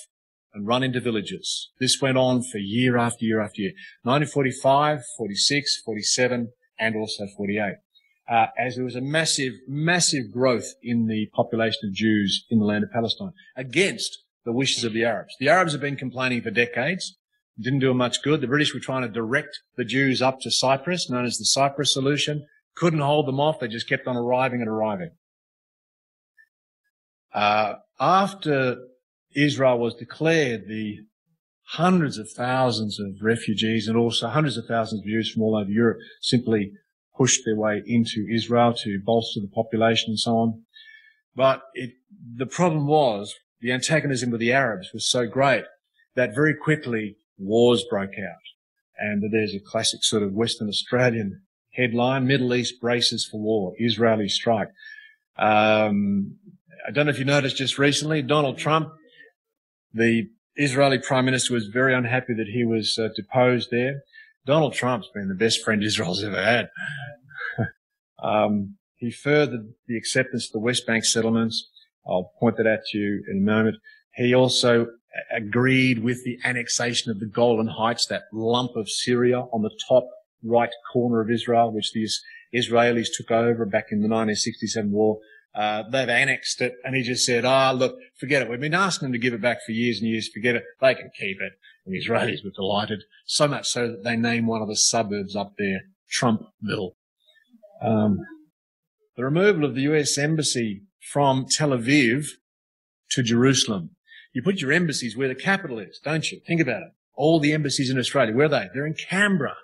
[0.54, 1.70] and run into villages.
[1.80, 3.72] This went on for year after year after year.
[4.02, 7.74] 1945, 46, 47, and also 48.
[8.26, 12.64] Uh, as there was a massive, massive growth in the population of Jews in the
[12.64, 15.34] land of Palestine against the wishes of the Arabs.
[15.38, 17.18] The Arabs have been complaining for decades.
[17.60, 18.40] Didn't do them much good.
[18.40, 21.92] The British were trying to direct the Jews up to Cyprus, known as the Cyprus
[21.92, 22.46] solution.
[22.74, 23.60] Couldn't hold them off.
[23.60, 25.10] They just kept on arriving and arriving.
[27.32, 28.78] Uh, after
[29.34, 30.98] Israel was declared, the
[31.68, 35.70] hundreds of thousands of refugees and also hundreds of thousands of Jews from all over
[35.70, 36.72] Europe simply
[37.16, 40.62] pushed their way into Israel to bolster the population and so on.
[41.34, 41.92] But it,
[42.36, 45.64] the problem was the antagonism with the Arabs was so great
[46.14, 48.44] that very quickly wars broke out.
[48.98, 54.28] And there's a classic sort of Western Australian headline, Middle East braces for war, Israeli
[54.28, 54.68] strike.
[55.36, 56.36] Um,
[56.86, 58.92] I don't know if you noticed just recently, Donald Trump,
[59.94, 64.02] the Israeli prime minister was very unhappy that he was uh, deposed there.
[64.46, 66.68] Donald Trump's been the best friend Israel's ever had.
[68.22, 71.70] um, he furthered the acceptance of the West Bank settlements.
[72.06, 73.76] I'll point that out to you in a moment.
[74.14, 74.88] He also
[75.34, 80.08] agreed with the annexation of the Golan Heights, that lump of Syria on the top
[80.42, 82.06] right corner of Israel, which the
[82.54, 85.18] Israelis took over back in the 1967 war.
[85.54, 88.50] Uh, they've annexed it, and he just said, "Ah, oh, look, forget it.
[88.50, 90.28] We've been asking them to give it back for years and years.
[90.28, 90.64] Forget it.
[90.80, 91.52] They can keep it."
[91.86, 95.36] And the Israelis were delighted, so much so that they named one of the suburbs
[95.36, 96.94] up there Trumpville.
[97.80, 98.20] Um,
[99.16, 100.18] the removal of the U.S.
[100.18, 100.82] embassy
[101.12, 102.26] from Tel Aviv
[103.10, 103.90] to Jerusalem.
[104.32, 106.40] You put your embassies where the capital is, don't you?
[106.46, 106.92] Think about it.
[107.14, 108.68] All the embassies in Australia, where are they?
[108.74, 109.54] They're in Canberra.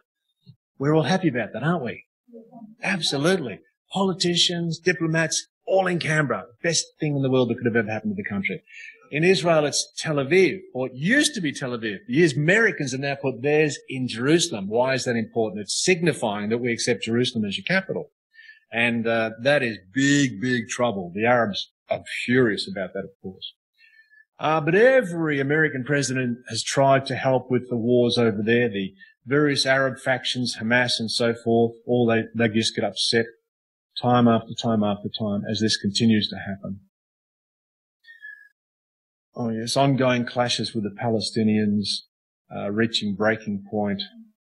[0.79, 2.05] We're all happy about that, aren't we?
[2.83, 3.61] Absolutely.
[3.93, 6.47] Politicians, diplomats, all in Canberra.
[6.63, 8.63] Best thing in the world that could have ever happened to the country.
[9.13, 11.99] In Israel, it's Tel Aviv, or it used to be Tel Aviv.
[12.07, 14.69] The Americans have now put theirs in Jerusalem.
[14.69, 15.63] Why is that important?
[15.63, 18.11] It's signifying that we accept Jerusalem as your capital.
[18.73, 21.13] And uh, that is big, big trouble.
[21.15, 23.55] The Arabs are furious about that, of course.
[24.39, 28.95] Uh, but every American president has tried to help with the wars over there, the
[29.27, 31.73] various Arab factions, Hamas and so forth.
[31.87, 33.27] All they, they just get upset
[34.01, 36.81] time after time after time as this continues to happen.
[39.35, 42.07] Oh yes, ongoing clashes with the Palestinians,
[42.55, 44.03] uh, reaching breaking point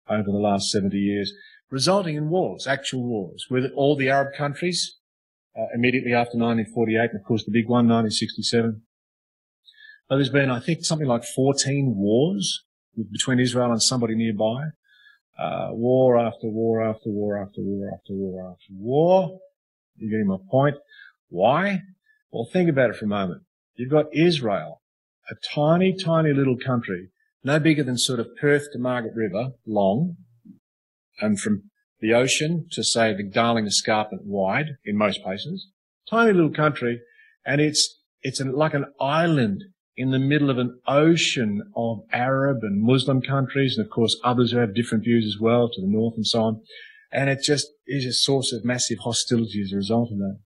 [0.09, 1.32] over the last 70 years
[1.70, 4.97] resulting in wars, actual wars, with all the Arab countries
[5.59, 8.82] uh, immediately after 1948, and of course the big one, 1967.
[10.09, 12.64] But there's been, I think, something like 14 wars
[13.12, 14.68] between Israel and somebody nearby.
[15.39, 19.39] Uh, war after war after war after war after war after war.
[19.97, 20.76] You're getting my point.
[21.28, 21.82] Why?
[22.32, 23.43] Well, think about it for a moment.
[23.76, 24.82] You've got Israel,
[25.30, 27.11] a tiny, tiny little country,
[27.45, 30.16] no bigger than sort of Perth to Margaret River long,
[31.20, 31.70] and from
[32.01, 35.68] the ocean to say the Darling Escarpment wide in most places.
[36.11, 37.01] Tiny little country,
[37.47, 39.62] and it's it's an, like an island
[39.99, 44.53] in the middle of an ocean of Arab and Muslim countries, and of course others
[44.53, 46.62] who have different views as well to the north and so on.
[47.11, 50.38] And it just is a source of massive hostility as a result of that.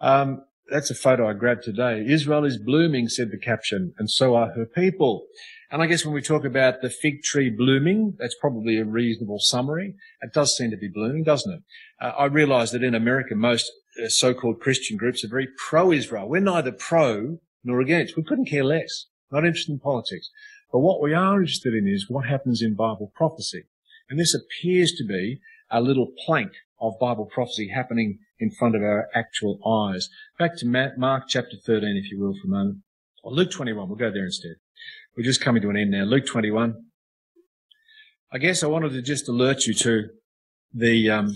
[0.00, 2.04] Um, that's a photo I grabbed today.
[2.06, 5.26] Israel is blooming, said the caption, and so are her people.
[5.70, 9.40] And I guess when we talk about the fig tree blooming, that's probably a reasonable
[9.40, 9.94] summary.
[10.22, 11.60] It does seem to be blooming, doesn't it?
[12.00, 13.70] Uh, I realize that in America, most
[14.02, 16.30] uh, so-called Christian groups are very pro-Israel.
[16.30, 18.16] We're neither pro nor against.
[18.16, 19.06] We couldn't care less.
[19.30, 20.30] Not interested in politics.
[20.72, 23.64] But what we are interested in is what happens in Bible prophecy.
[24.10, 25.40] And this appears to be
[25.70, 30.08] a little plank of Bible prophecy happening in front of our actual eyes.
[30.38, 32.78] Back to Mark chapter 13, if you will, for a moment.
[33.22, 33.88] Or Luke 21.
[33.88, 34.56] We'll go there instead.
[35.16, 36.04] We're just coming to an end now.
[36.04, 36.74] Luke 21.
[38.32, 40.08] I guess I wanted to just alert you to
[40.72, 41.34] the, um,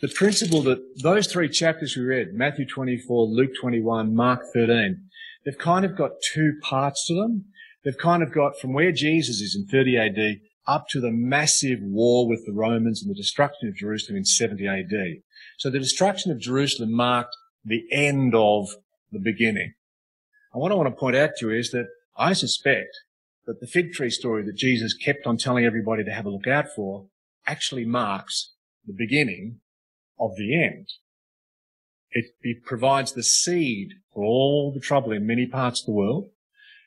[0.00, 5.02] the principle that those three chapters we read, Matthew 24, Luke 21, Mark 13,
[5.44, 7.46] they've kind of got two parts to them.
[7.84, 11.78] They've kind of got from where Jesus is in 30 AD up to the massive
[11.82, 15.22] war with the Romans and the destruction of Jerusalem in 70 AD.
[15.58, 18.68] So the destruction of Jerusalem marked the end of
[19.12, 19.74] the beginning.
[20.52, 22.96] And what I want to point out to you is that I suspect
[23.46, 26.46] that the fig tree story that Jesus kept on telling everybody to have a look
[26.46, 27.06] out for
[27.46, 28.52] actually marks
[28.86, 29.60] the beginning
[30.18, 30.88] of the end.
[32.14, 36.30] It, it provides the seed for all the trouble in many parts of the world.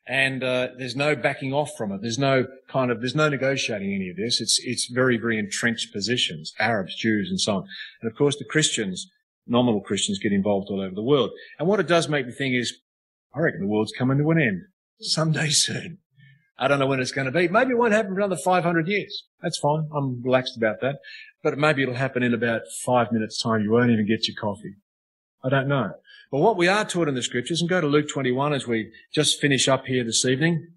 [0.09, 2.01] And uh, there's no backing off from it.
[2.01, 4.39] There's no kind of there's no negotiating any of this.
[4.39, 7.67] It's it's very very entrenched positions, Arabs, Jews, and so on.
[8.01, 9.11] And of course, the Christians
[9.47, 11.32] nominal Christians get involved all over the world.
[11.59, 12.78] And what it does make me think is,
[13.34, 14.61] I reckon the world's coming to an end
[14.99, 15.99] someday soon.
[16.59, 17.47] I don't know when it's going to be.
[17.47, 19.25] Maybe it won't happen for another 500 years.
[19.41, 19.89] That's fine.
[19.95, 20.95] I'm relaxed about that.
[21.43, 23.61] But maybe it'll happen in about five minutes time.
[23.61, 24.75] You won't even get your coffee.
[25.48, 25.91] I don't know.
[26.30, 28.91] But what we are taught in the scriptures, and go to Luke 21 as we
[29.16, 30.74] just finish up here this evening,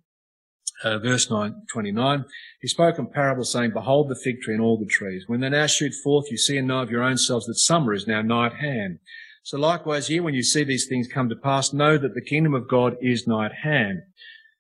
[0.85, 2.25] uh, verse 9, 29,
[2.61, 5.25] he spoke in parables saying, Behold the fig tree and all the trees.
[5.27, 7.93] When they now shoot forth, you see and know of your own selves that summer
[7.93, 9.01] is now nigh at hand.
[9.43, 12.55] So likewise here, when you see these things come to pass, know that the kingdom
[12.55, 14.03] of God is nigh at hand.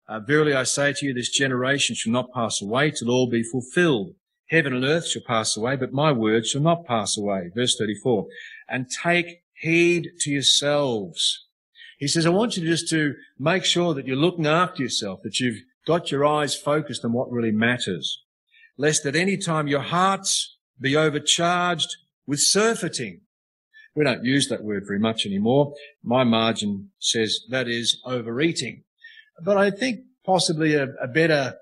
[0.08, 3.44] Uh, verily I say to you, this generation shall not pass away till all be
[3.44, 4.14] fulfilled.
[4.48, 7.52] Heaven and earth shall pass away, but my words shall not pass away.
[7.54, 8.26] Verse 34.
[8.68, 11.46] And take heed to yourselves.
[11.98, 15.38] He says, I want you just to make sure that you're looking after yourself, that
[15.38, 18.22] you've got your eyes focused on what really matters.
[18.78, 21.94] Lest at any time your hearts be overcharged
[22.26, 23.20] with surfeiting.
[23.94, 25.74] We don't use that word very much anymore.
[26.02, 28.84] My margin says that is overeating.
[29.44, 31.56] But I think possibly a, a better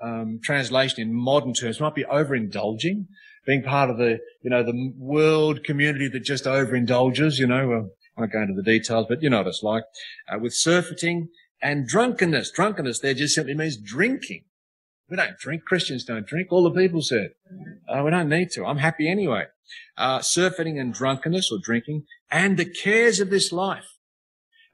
[0.00, 3.08] um, translation in modern terms might be overindulging,
[3.44, 7.82] being part of the, you know, the world community that just overindulges, you know, uh,
[8.16, 9.84] I won't go into the details, but you know what it's like,
[10.28, 11.28] uh, with surfeiting
[11.60, 12.50] and drunkenness.
[12.50, 14.44] Drunkenness there just simply means drinking.
[15.08, 15.64] We don't drink.
[15.64, 16.48] Christians don't drink.
[16.50, 17.30] All the people said.
[17.88, 18.64] Uh, we don't need to.
[18.64, 19.44] I'm happy anyway.
[19.96, 23.98] Uh, surfeiting and drunkenness or drinking and the cares of this life.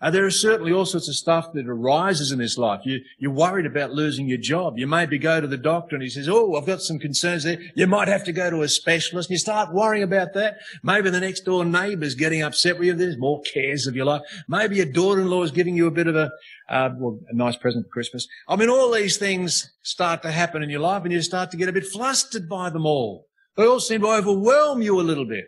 [0.01, 2.83] Uh, there are certainly all sorts of stuff that arises in this life.
[2.85, 4.79] You, you're worried about losing your job.
[4.79, 7.59] You maybe go to the doctor and he says, Oh, I've got some concerns there.
[7.75, 9.29] You might have to go to a specialist.
[9.29, 10.59] And you start worrying about that.
[10.85, 12.95] Maybe the next door neighbour's getting upset with you.
[12.95, 14.23] There's more cares of your life.
[14.47, 16.31] Maybe your daughter-in-law is giving you a bit of a,
[16.69, 18.29] uh, well, a nice present for Christmas.
[18.47, 21.57] I mean, all these things start to happen in your life and you start to
[21.57, 23.27] get a bit flustered by them all.
[23.57, 25.47] They all seem to overwhelm you a little bit.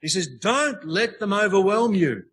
[0.00, 2.24] He says, don't let them overwhelm you.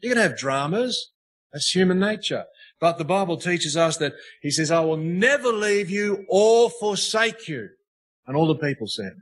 [0.00, 1.12] You can have dramas.
[1.52, 2.44] That's human nature.
[2.80, 7.48] But the Bible teaches us that he says, I will never leave you or forsake
[7.48, 7.70] you.
[8.26, 9.12] And all the people said,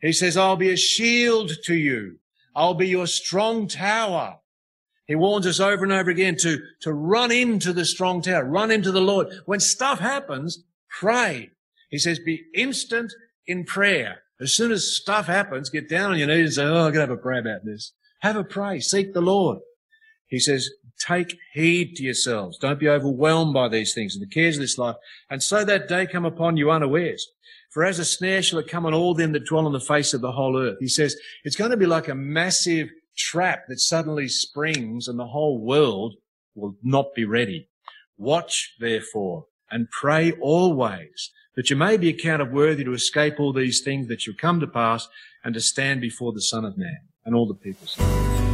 [0.00, 2.18] he says, I'll be a shield to you.
[2.54, 4.38] I'll be your strong tower.
[5.06, 8.70] He warns us over and over again to, to run into the strong tower, run
[8.70, 9.28] into the Lord.
[9.46, 10.62] When stuff happens,
[11.00, 11.50] pray.
[11.90, 13.12] He says, be instant
[13.46, 14.22] in prayer.
[14.40, 16.94] As soon as stuff happens, get down on your knees and say, Oh, I'm going
[16.94, 17.92] to have a prayer about this.
[18.20, 18.80] Have a pray.
[18.80, 19.58] Seek the Lord.
[20.32, 22.56] He says, take heed to yourselves.
[22.56, 24.96] Don't be overwhelmed by these things and the cares of this life.
[25.28, 27.28] And so that day come upon you unawares.
[27.70, 30.14] For as a snare shall it come on all them that dwell on the face
[30.14, 30.78] of the whole earth.
[30.80, 35.26] He says, it's going to be like a massive trap that suddenly springs and the
[35.26, 36.14] whole world
[36.54, 37.68] will not be ready.
[38.16, 43.82] Watch therefore and pray always that you may be accounted worthy to escape all these
[43.82, 45.08] things that shall come to pass
[45.44, 47.00] and to stand before the Son of Man.
[47.26, 48.51] And all the people.